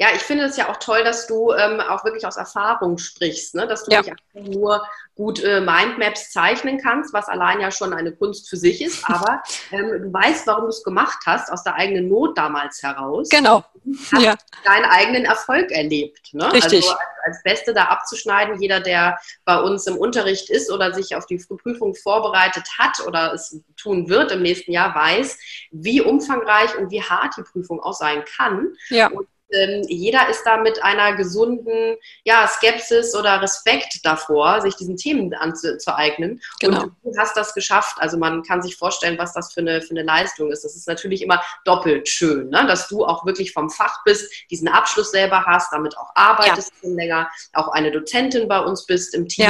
Ja, 0.00 0.08
ich 0.16 0.22
finde 0.22 0.44
es 0.44 0.56
ja 0.56 0.70
auch 0.70 0.78
toll, 0.78 1.04
dass 1.04 1.26
du 1.26 1.52
ähm, 1.52 1.78
auch 1.78 2.06
wirklich 2.06 2.26
aus 2.26 2.38
Erfahrung 2.38 2.96
sprichst, 2.96 3.54
ne? 3.54 3.66
dass 3.66 3.84
du 3.84 3.90
ja. 3.90 4.00
nicht 4.00 4.10
einfach 4.10 4.50
nur 4.50 4.88
gut 5.14 5.44
äh, 5.44 5.60
Mindmaps 5.60 6.30
zeichnen 6.30 6.78
kannst, 6.78 7.12
was 7.12 7.28
allein 7.28 7.60
ja 7.60 7.70
schon 7.70 7.92
eine 7.92 8.10
Kunst 8.10 8.48
für 8.48 8.56
sich 8.56 8.80
ist, 8.80 9.04
aber 9.04 9.42
ähm, 9.70 9.90
du 9.90 10.10
weißt, 10.10 10.46
warum 10.46 10.62
du 10.64 10.70
es 10.70 10.82
gemacht 10.82 11.18
hast, 11.26 11.52
aus 11.52 11.64
der 11.64 11.74
eigenen 11.74 12.08
Not 12.08 12.38
damals 12.38 12.82
heraus. 12.82 13.28
Genau. 13.28 13.62
Hast 14.10 14.22
ja. 14.22 14.36
deinen 14.64 14.86
eigenen 14.86 15.26
Erfolg 15.26 15.70
erlebt. 15.70 16.32
Ne? 16.32 16.50
Richtig. 16.50 16.82
Also 16.86 16.92
als, 16.92 17.00
als 17.24 17.42
Beste 17.42 17.74
da 17.74 17.84
abzuschneiden, 17.84 18.58
jeder, 18.58 18.80
der 18.80 19.18
bei 19.44 19.60
uns 19.60 19.86
im 19.86 19.98
Unterricht 19.98 20.48
ist 20.48 20.72
oder 20.72 20.94
sich 20.94 21.14
auf 21.14 21.26
die 21.26 21.36
Prüfung 21.36 21.94
vorbereitet 21.94 22.66
hat 22.78 23.06
oder 23.06 23.34
es 23.34 23.60
tun 23.76 24.08
wird 24.08 24.32
im 24.32 24.40
nächsten 24.40 24.72
Jahr, 24.72 24.94
weiß, 24.94 25.38
wie 25.72 26.00
umfangreich 26.00 26.78
und 26.78 26.90
wie 26.90 27.02
hart 27.02 27.36
die 27.36 27.42
Prüfung 27.42 27.80
auch 27.80 27.92
sein 27.92 28.24
kann. 28.24 28.72
Ja. 28.88 29.08
Und 29.08 29.28
ähm, 29.52 29.82
jeder 29.88 30.28
ist 30.28 30.42
da 30.44 30.56
mit 30.56 30.82
einer 30.82 31.14
gesunden 31.16 31.96
ja, 32.24 32.46
Skepsis 32.46 33.14
oder 33.14 33.40
Respekt 33.42 34.04
davor, 34.04 34.60
sich 34.60 34.76
diesen 34.76 34.96
Themen 34.96 35.32
anzueignen. 35.34 36.40
Genau. 36.60 36.82
Und 36.82 36.94
du 37.02 37.18
hast 37.18 37.36
das 37.36 37.54
geschafft. 37.54 37.96
Also 37.98 38.18
man 38.18 38.42
kann 38.42 38.62
sich 38.62 38.76
vorstellen, 38.76 39.18
was 39.18 39.32
das 39.32 39.52
für 39.52 39.60
eine, 39.60 39.82
für 39.82 39.90
eine 39.90 40.02
Leistung 40.02 40.50
ist. 40.50 40.64
Das 40.64 40.76
ist 40.76 40.88
natürlich 40.88 41.22
immer 41.22 41.42
doppelt 41.64 42.08
schön, 42.08 42.48
ne? 42.50 42.66
dass 42.66 42.88
du 42.88 43.04
auch 43.04 43.24
wirklich 43.24 43.52
vom 43.52 43.70
Fach 43.70 44.02
bist, 44.04 44.30
diesen 44.50 44.68
Abschluss 44.68 45.10
selber 45.10 45.44
hast, 45.46 45.72
damit 45.72 45.96
auch 45.96 46.10
arbeitest 46.14 46.72
ja. 46.82 46.90
länger, 46.90 47.30
auch 47.52 47.68
eine 47.68 47.90
Dozentin 47.90 48.48
bei 48.48 48.60
uns 48.60 48.86
bist 48.86 49.14
im 49.14 49.28
Team. 49.28 49.44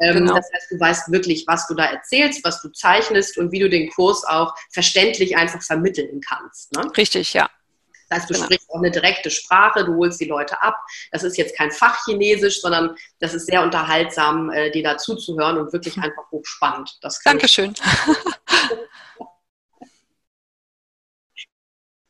Ja. 0.00 0.08
Ähm, 0.08 0.14
genau. 0.14 0.34
Das 0.34 0.46
heißt, 0.52 0.70
du 0.70 0.80
weißt 0.80 1.12
wirklich, 1.12 1.44
was 1.46 1.66
du 1.68 1.74
da 1.74 1.84
erzählst, 1.84 2.44
was 2.44 2.60
du 2.60 2.70
zeichnest 2.70 3.38
und 3.38 3.52
wie 3.52 3.60
du 3.60 3.68
den 3.68 3.90
Kurs 3.90 4.24
auch 4.24 4.54
verständlich 4.70 5.36
einfach 5.36 5.62
vermitteln 5.62 6.20
kannst. 6.20 6.72
Ne? 6.72 6.90
Richtig, 6.96 7.34
ja. 7.34 7.48
Das 8.12 8.20
heißt, 8.20 8.30
du 8.30 8.34
genau. 8.34 8.44
sprichst 8.44 8.70
auch 8.70 8.78
eine 8.78 8.90
direkte 8.90 9.30
Sprache, 9.30 9.84
du 9.84 9.96
holst 9.96 10.20
die 10.20 10.26
Leute 10.26 10.60
ab. 10.60 10.76
Das 11.10 11.22
ist 11.22 11.38
jetzt 11.38 11.56
kein 11.56 11.70
Fachchinesisch, 11.70 12.60
sondern 12.60 12.94
das 13.20 13.32
ist 13.32 13.46
sehr 13.46 13.62
unterhaltsam, 13.62 14.50
äh, 14.50 14.70
dir 14.70 14.82
dazu 14.82 15.16
zu 15.16 15.38
hören 15.38 15.58
und 15.58 15.72
wirklich 15.72 15.96
hm. 15.96 16.04
einfach 16.04 16.30
hochspannend. 16.30 16.98
Das 17.00 17.20
Dankeschön. 17.22 17.74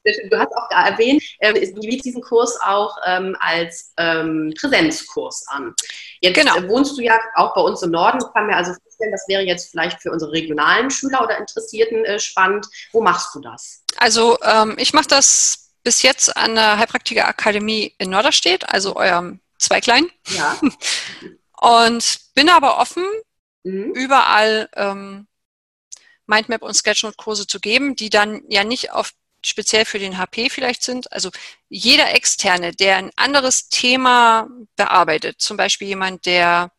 Du 0.05 0.37
hast 0.37 0.53
auch 0.57 0.69
erwähnt, 0.73 1.23
äh, 1.39 1.53
du 1.53 1.81
bietest 1.81 2.07
diesen 2.07 2.23
Kurs 2.23 2.59
auch 2.61 2.97
ähm, 3.07 3.37
als 3.39 3.93
ähm, 3.99 4.53
Präsenzkurs 4.61 5.45
an. 5.47 5.77
Jetzt 6.21 6.35
genau. 6.35 6.57
Äh, 6.57 6.69
wohnst 6.69 6.99
du 6.99 7.03
ja 7.03 7.21
auch 7.37 7.55
bei 7.55 7.61
uns 7.61 7.83
im 7.83 7.93
Norden. 7.93 8.19
Ich 8.19 8.35
kann 8.35 8.49
mir 8.49 8.57
also 8.57 8.73
vorstellen, 8.83 9.13
das 9.13 9.29
wäre 9.29 9.43
jetzt 9.43 9.71
vielleicht 9.71 10.03
für 10.03 10.11
unsere 10.11 10.33
regionalen 10.33 10.91
Schüler 10.91 11.23
oder 11.23 11.39
Interessierten 11.39 12.05
äh, 12.05 12.19
spannend. 12.19 12.67
Wo 12.91 13.01
machst 13.01 13.33
du 13.37 13.41
das? 13.43 13.85
Also 13.97 14.39
ähm, 14.43 14.75
ich 14.77 14.93
mache 14.93 15.07
das 15.07 15.72
bis 15.83 16.03
jetzt 16.03 16.37
an 16.37 16.55
der 16.55 16.79
Heilpraktiker 16.79 17.27
Akademie 17.27 17.95
in 17.99 18.11
Norderstedt, 18.11 18.69
also 18.69 18.97
eurem 18.97 19.41
Zweiglein. 19.59 20.09
Ja. 20.27 20.59
Und 21.61 22.21
bin 22.35 22.49
aber 22.49 22.79
offen, 22.79 23.05
mhm. 23.63 23.93
überall 23.95 24.69
ähm, 24.75 25.29
Mindmap 26.27 26.63
und 26.63 26.75
Sketchnote-Kurse 26.75 27.47
zu 27.47 27.61
geben, 27.61 27.95
die 27.95 28.11
dann 28.11 28.43
ja 28.49 28.65
nicht 28.65 28.91
auf 28.91 29.13
speziell 29.45 29.85
für 29.85 29.99
den 29.99 30.19
HP 30.19 30.51
vielleicht 30.51 30.83
sind. 30.83 31.13
Also 31.13 31.31
jeder 31.69 32.15
Externe, 32.15 32.73
der 32.73 32.97
ein 32.97 33.11
anderes 33.17 33.69
Thema 33.69 34.49
bearbeitet, 34.77 35.41
zum 35.41 35.57
Beispiel 35.57 35.89
jemand, 35.89 36.27
der 36.27 36.71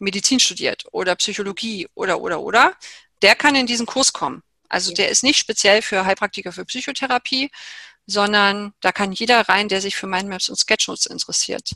Medizin 0.00 0.40
studiert 0.40 0.84
oder 0.92 1.16
Psychologie 1.16 1.88
oder 1.94 2.20
oder 2.20 2.40
oder, 2.40 2.74
der 3.22 3.34
kann 3.34 3.54
in 3.54 3.66
diesen 3.66 3.86
Kurs 3.86 4.12
kommen. 4.12 4.42
Also 4.68 4.92
der 4.92 5.08
ist 5.08 5.22
nicht 5.22 5.38
speziell 5.38 5.82
für 5.82 6.04
Heilpraktiker 6.04 6.52
für 6.52 6.64
Psychotherapie, 6.64 7.50
sondern 8.08 8.72
da 8.80 8.90
kann 8.90 9.12
jeder 9.12 9.48
rein, 9.48 9.68
der 9.68 9.80
sich 9.80 9.94
für 9.94 10.06
Mindmaps 10.06 10.48
und 10.48 10.56
Sketchnotes 10.56 11.06
interessiert. 11.06 11.70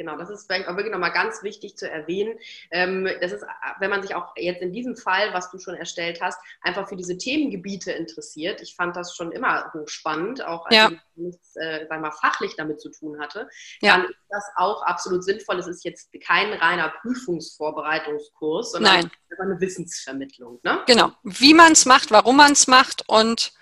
Genau, 0.00 0.16
das 0.16 0.30
ist 0.30 0.46
vielleicht 0.46 0.66
auch 0.66 0.76
wirklich 0.76 0.92
nochmal 0.92 1.12
ganz 1.12 1.42
wichtig 1.42 1.76
zu 1.76 1.88
erwähnen. 1.88 2.38
Ähm, 2.70 3.06
das 3.20 3.32
ist, 3.32 3.44
wenn 3.80 3.90
man 3.90 4.00
sich 4.00 4.14
auch 4.14 4.32
jetzt 4.34 4.62
in 4.62 4.72
diesem 4.72 4.96
Fall, 4.96 5.34
was 5.34 5.50
du 5.50 5.58
schon 5.58 5.74
erstellt 5.74 6.22
hast, 6.22 6.38
einfach 6.62 6.88
für 6.88 6.96
diese 6.96 7.18
Themengebiete 7.18 7.92
interessiert. 7.92 8.62
Ich 8.62 8.74
fand 8.74 8.96
das 8.96 9.14
schon 9.14 9.30
immer 9.30 9.70
hochspannend, 9.74 10.42
auch 10.42 10.64
als 10.64 10.74
ja. 10.74 10.90
ich 10.90 10.98
nichts, 11.16 11.54
äh, 11.56 11.84
sag 11.86 12.00
mal, 12.00 12.12
fachlich 12.12 12.56
damit 12.56 12.80
zu 12.80 12.90
tun 12.90 13.20
hatte. 13.20 13.50
Ja. 13.82 13.98
Dann 13.98 14.06
ist 14.06 14.16
das 14.30 14.44
auch 14.56 14.82
absolut 14.84 15.22
sinnvoll. 15.22 15.58
Es 15.58 15.66
ist 15.66 15.84
jetzt 15.84 16.08
kein 16.26 16.54
reiner 16.54 16.94
Prüfungsvorbereitungskurs, 17.02 18.72
sondern 18.72 18.94
Nein. 18.94 19.10
einfach 19.30 19.44
eine 19.44 19.60
Wissensvermittlung. 19.60 20.60
Ne? 20.62 20.82
Genau, 20.86 21.12
wie 21.24 21.52
man 21.52 21.72
es 21.72 21.84
macht, 21.84 22.10
warum 22.10 22.38
man 22.38 22.52
es 22.52 22.68
macht 22.68 23.06
und 23.06 23.52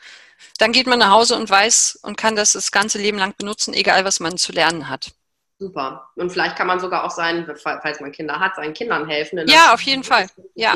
dann 0.58 0.72
geht 0.72 0.86
man 0.86 0.98
nach 0.98 1.10
Hause 1.10 1.36
und 1.36 1.48
weiß 1.48 2.00
und 2.02 2.16
kann 2.16 2.36
das 2.36 2.52
das 2.52 2.70
ganze 2.70 2.98
Leben 2.98 3.18
lang 3.18 3.34
benutzen, 3.36 3.74
egal 3.74 4.04
was 4.04 4.20
man 4.20 4.36
zu 4.36 4.52
lernen 4.52 4.88
hat. 4.88 5.12
Super. 5.58 6.10
Und 6.14 6.30
vielleicht 6.30 6.56
kann 6.56 6.68
man 6.68 6.78
sogar 6.78 7.04
auch 7.04 7.10
sein, 7.10 7.48
falls 7.62 8.00
man 8.00 8.12
Kinder 8.12 8.38
hat, 8.38 8.56
seinen 8.56 8.74
Kindern 8.74 9.08
helfen. 9.08 9.44
Ja, 9.48 9.74
auf 9.74 9.80
jeden 9.80 10.04
Fall. 10.04 10.28
Ja. 10.54 10.74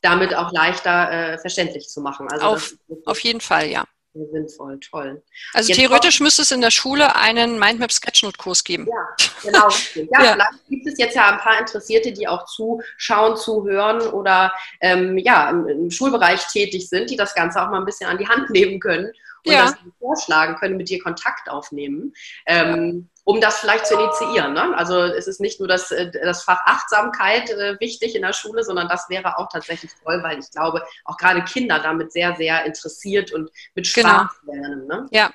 Damit 0.00 0.34
auch 0.34 0.52
leichter 0.52 1.10
äh, 1.10 1.38
verständlich 1.38 1.88
zu 1.88 2.00
machen. 2.00 2.28
Also 2.30 2.46
auf, 2.46 2.74
auf 3.06 3.20
jeden 3.20 3.40
Fall, 3.40 3.68
ja 3.68 3.84
sinnvoll, 4.14 4.78
toll. 4.80 5.22
Also 5.52 5.68
Jetzt 5.68 5.78
theoretisch 5.78 6.20
müsste 6.20 6.42
es 6.42 6.52
in 6.52 6.60
der 6.60 6.70
Schule 6.70 7.16
einen 7.16 7.58
Mindmap 7.58 7.92
Sketchnote 7.92 8.38
Kurs 8.38 8.62
geben. 8.62 8.86
Ja, 8.86 9.26
genau. 9.42 9.68
Ja, 9.94 10.02
ja, 10.24 10.32
vielleicht 10.32 10.68
gibt 10.68 10.86
es 10.86 10.98
jetzt 10.98 11.16
ja 11.16 11.32
ein 11.32 11.38
paar 11.38 11.58
Interessierte, 11.58 12.12
die 12.12 12.28
auch 12.28 12.46
zuschauen, 12.46 13.36
zuhören 13.36 14.00
oder 14.08 14.52
ähm, 14.80 15.18
ja, 15.18 15.50
im, 15.50 15.66
im, 15.66 15.90
Schulbereich 15.90 16.46
tätig 16.46 16.88
sind, 16.88 17.10
die 17.10 17.16
das 17.16 17.34
Ganze 17.34 17.60
auch 17.60 17.70
mal 17.70 17.78
ein 17.78 17.84
bisschen 17.84 18.08
an 18.08 18.18
die 18.18 18.28
Hand 18.28 18.50
nehmen 18.50 18.78
können 18.80 19.06
und 19.44 19.52
ja. 19.52 19.64
das 19.64 19.74
vorschlagen, 19.98 20.56
können 20.56 20.76
mit 20.76 20.88
dir 20.88 21.02
Kontakt 21.02 21.50
aufnehmen. 21.50 22.14
Ähm, 22.46 23.08
um 23.24 23.40
das 23.40 23.58
vielleicht 23.58 23.86
zu 23.86 23.94
initiieren. 23.94 24.52
Ne? 24.52 24.76
Also 24.76 25.00
es 25.00 25.26
ist 25.26 25.40
nicht 25.40 25.58
nur 25.58 25.68
das, 25.68 25.90
äh, 25.90 26.10
das 26.10 26.44
Fach 26.44 26.60
Achtsamkeit 26.66 27.50
äh, 27.50 27.80
wichtig 27.80 28.14
in 28.14 28.22
der 28.22 28.34
Schule, 28.34 28.62
sondern 28.62 28.88
das 28.88 29.08
wäre 29.08 29.38
auch 29.38 29.48
tatsächlich 29.50 29.90
toll, 30.02 30.22
weil 30.22 30.38
ich 30.38 30.50
glaube, 30.50 30.84
auch 31.04 31.16
gerade 31.16 31.42
Kinder 31.44 31.78
damit 31.78 32.12
sehr, 32.12 32.36
sehr 32.36 32.64
interessiert 32.64 33.32
und 33.32 33.50
mit 33.74 33.86
Spaß 33.86 34.04
genau. 34.04 34.52
lernen. 34.52 34.86
Ne? 34.86 35.06
Ja, 35.10 35.30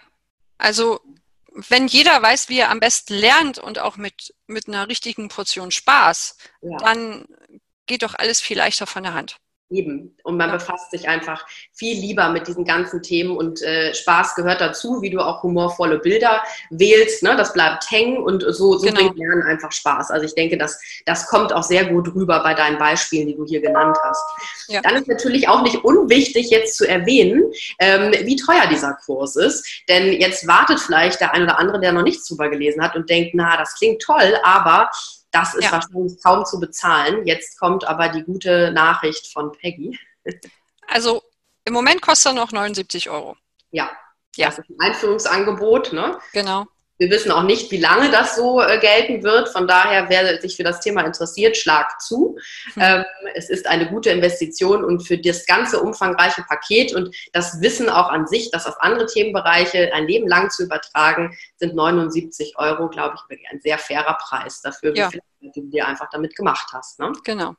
also 0.57 1.01
wenn 1.51 1.87
jeder 1.87 2.21
weiß, 2.21 2.49
wie 2.49 2.59
er 2.59 2.69
am 2.69 2.79
besten 2.79 3.15
lernt 3.15 3.57
und 3.57 3.79
auch 3.79 3.97
mit, 3.97 4.35
mit 4.45 4.67
einer 4.67 4.87
richtigen 4.87 5.27
Portion 5.27 5.71
Spaß, 5.71 6.37
ja. 6.61 6.77
dann 6.77 7.25
geht 7.87 8.03
doch 8.03 8.13
alles 8.13 8.39
viel 8.39 8.57
leichter 8.57 8.85
von 8.85 9.03
der 9.03 9.15
Hand. 9.15 9.37
Eben. 9.71 10.15
Und 10.23 10.37
man 10.37 10.49
ja. 10.49 10.55
befasst 10.55 10.89
sich 10.89 11.07
einfach 11.07 11.45
viel 11.73 11.95
lieber 11.95 12.29
mit 12.29 12.47
diesen 12.47 12.65
ganzen 12.65 13.03
Themen 13.03 13.37
und 13.37 13.61
äh, 13.61 13.93
Spaß 13.93 14.33
gehört 14.33 14.61
dazu, 14.61 15.03
wie 15.03 15.11
du 15.11 15.19
auch 15.19 15.43
humorvolle 15.43 15.99
Bilder 15.99 16.41
wählst. 16.71 17.21
Ne? 17.21 17.35
Das 17.35 17.53
bleibt 17.53 17.89
hängen 17.91 18.17
und 18.17 18.41
so, 18.41 18.77
so 18.77 18.87
genau. 18.87 18.95
bringt 18.95 19.17
Lernen 19.17 19.43
einfach 19.43 19.71
Spaß. 19.71 20.09
Also 20.09 20.25
ich 20.25 20.33
denke, 20.33 20.57
das, 20.57 20.79
das 21.05 21.27
kommt 21.27 21.53
auch 21.53 21.61
sehr 21.61 21.85
gut 21.85 22.15
rüber 22.15 22.41
bei 22.41 22.55
deinen 22.55 22.79
Beispielen, 22.79 23.27
die 23.27 23.35
du 23.35 23.45
hier 23.45 23.61
genannt 23.61 23.95
hast. 24.03 24.23
Ja. 24.69 24.81
Dann 24.81 24.95
ist 24.95 25.07
natürlich 25.07 25.47
auch 25.47 25.61
nicht 25.61 25.83
unwichtig, 25.83 26.49
jetzt 26.49 26.75
zu 26.75 26.87
erwähnen, 26.87 27.43
ähm, 27.77 28.11
wie 28.23 28.37
teuer 28.37 28.65
dieser 28.71 28.93
Kurs 29.05 29.35
ist. 29.35 29.83
Denn 29.87 30.13
jetzt 30.13 30.47
wartet 30.47 30.79
vielleicht 30.79 31.21
der 31.21 31.35
ein 31.35 31.43
oder 31.43 31.59
andere, 31.59 31.79
der 31.79 31.91
noch 31.91 32.03
nichts 32.03 32.27
drüber 32.27 32.49
gelesen 32.49 32.81
hat 32.81 32.95
und 32.95 33.07
denkt, 33.07 33.31
na, 33.35 33.55
das 33.55 33.75
klingt 33.75 34.01
toll, 34.01 34.33
aber 34.43 34.89
das 35.31 35.53
ist 35.53 35.65
ja. 35.65 35.71
wahrscheinlich 35.71 36.21
kaum 36.23 36.45
zu 36.45 36.59
bezahlen. 36.59 37.25
Jetzt 37.25 37.59
kommt 37.59 37.85
aber 37.85 38.09
die 38.09 38.23
gute 38.23 38.71
Nachricht 38.71 39.31
von 39.31 39.51
Peggy. 39.51 39.97
Also 40.87 41.21
im 41.65 41.73
Moment 41.73 42.01
kostet 42.01 42.31
er 42.31 42.35
noch 42.35 42.51
79 42.51 43.09
Euro. 43.09 43.37
Ja, 43.71 43.91
ja. 44.35 44.47
das 44.47 44.59
ist 44.59 44.69
ein 44.69 44.79
Einführungsangebot. 44.79 45.93
Ne? 45.93 46.17
Genau. 46.33 46.65
Wir 46.99 47.09
wissen 47.09 47.31
auch 47.31 47.43
nicht, 47.43 47.71
wie 47.71 47.77
lange 47.77 48.11
das 48.11 48.35
so 48.35 48.61
äh, 48.61 48.77
gelten 48.79 49.23
wird. 49.23 49.49
Von 49.49 49.67
daher, 49.67 50.09
wer 50.09 50.39
sich 50.41 50.57
für 50.57 50.63
das 50.63 50.81
Thema 50.81 51.01
interessiert, 51.01 51.57
schlag 51.57 51.99
zu. 52.01 52.37
Hm. 52.73 52.83
Ähm, 52.83 53.05
es 53.33 53.49
ist 53.49 53.67
eine 53.67 53.89
gute 53.89 54.09
Investition 54.09 54.83
und 54.83 55.07
für 55.07 55.17
das 55.17 55.45
ganze 55.45 55.81
umfangreiche 55.81 56.43
Paket 56.43 56.93
und 56.93 57.15
das 57.33 57.61
Wissen 57.61 57.89
auch 57.89 58.09
an 58.09 58.27
sich, 58.27 58.51
das 58.51 58.67
auf 58.67 58.75
andere 58.81 59.07
Themenbereiche 59.07 59.93
ein 59.93 60.07
Leben 60.07 60.27
lang 60.27 60.49
zu 60.49 60.63
übertragen, 60.63 61.37
sind 61.57 61.73
79 61.73 62.55
Euro, 62.57 62.89
glaube 62.89 63.15
ich, 63.29 63.49
ein 63.49 63.61
sehr 63.61 63.77
fairer 63.77 64.17
Preis 64.21 64.61
dafür, 64.61 64.95
ja. 64.95 65.07
wie 65.07 65.19
viel 65.39 65.51
du 65.55 65.69
dir 65.69 65.87
einfach 65.87 66.09
damit 66.11 66.35
gemacht 66.35 66.67
hast. 66.73 66.99
Ne? 66.99 67.13
Genau. 67.23 67.55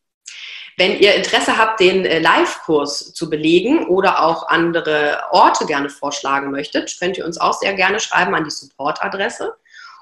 Wenn 0.79 0.97
ihr 0.97 1.13
Interesse 1.13 1.57
habt, 1.57 1.81
den 1.81 2.05
äh, 2.05 2.19
Live-Kurs 2.19 3.13
zu 3.13 3.29
belegen 3.29 3.87
oder 3.87 4.23
auch 4.23 4.47
andere 4.47 5.21
Orte 5.31 5.65
gerne 5.65 5.89
vorschlagen 5.89 6.51
möchtet, 6.51 6.97
könnt 6.97 7.17
ihr 7.17 7.25
uns 7.25 7.37
auch 7.37 7.59
sehr 7.59 7.73
gerne 7.73 7.99
schreiben 7.99 8.33
an 8.33 8.45
die 8.45 8.49
Support-Adresse. 8.49 9.57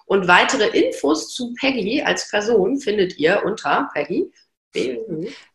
Und 0.06 0.28
weitere 0.28 0.68
Infos 0.68 1.34
zu 1.34 1.56
Peggy 1.56 2.04
als 2.04 2.30
Person 2.30 2.80
findet 2.80 3.18
ihr 3.18 3.42
unter 3.44 3.90
Peggy 3.92 4.32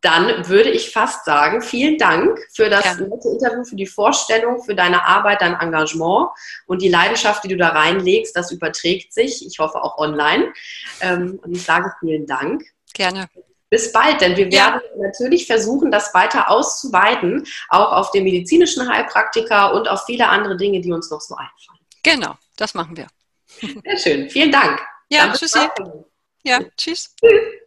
dann 0.00 0.48
würde 0.48 0.70
ich 0.70 0.92
fast 0.92 1.24
sagen, 1.24 1.60
vielen 1.60 1.98
Dank 1.98 2.38
für 2.52 2.70
das 2.70 2.84
ja. 2.84 2.94
nette 2.94 3.28
Interview, 3.28 3.64
für 3.64 3.76
die 3.76 3.86
Vorstellung, 3.86 4.62
für 4.62 4.74
deine 4.74 5.06
Arbeit, 5.06 5.42
dein 5.42 5.54
Engagement 5.54 6.30
und 6.66 6.80
die 6.80 6.88
Leidenschaft, 6.88 7.44
die 7.44 7.48
du 7.48 7.56
da 7.56 7.68
reinlegst. 7.68 8.34
Das 8.34 8.50
überträgt 8.50 9.12
sich, 9.12 9.46
ich 9.46 9.58
hoffe 9.58 9.82
auch 9.82 9.98
online. 9.98 10.52
Ähm, 11.00 11.38
und 11.42 11.54
ich 11.54 11.62
sage 11.62 11.92
vielen 12.00 12.26
Dank. 12.26 12.64
Gerne. 12.94 13.28
Bis 13.68 13.92
bald, 13.92 14.20
denn 14.20 14.36
wir 14.36 14.48
ja. 14.48 14.66
werden 14.66 14.80
natürlich 15.00 15.46
versuchen, 15.46 15.90
das 15.90 16.12
weiter 16.12 16.50
auszuweiten, 16.50 17.46
auch 17.68 17.92
auf 17.92 18.10
den 18.10 18.24
medizinischen 18.24 18.88
Heilpraktiker 18.88 19.74
und 19.74 19.88
auf 19.88 20.06
viele 20.06 20.28
andere 20.28 20.56
Dinge, 20.56 20.80
die 20.80 20.92
uns 20.92 21.10
noch 21.10 21.20
so 21.20 21.36
einfallen. 21.36 21.78
Genau, 22.02 22.36
das 22.56 22.74
machen 22.74 22.96
wir. 22.96 23.06
Sehr 23.84 23.96
schön. 23.96 24.30
Vielen 24.30 24.50
Dank. 24.50 24.80
Ja, 25.08 25.32
tschüssi. 25.32 25.60
Ja, 26.42 26.60
tschüss. 26.76 27.14
Tschüss. 27.20 27.59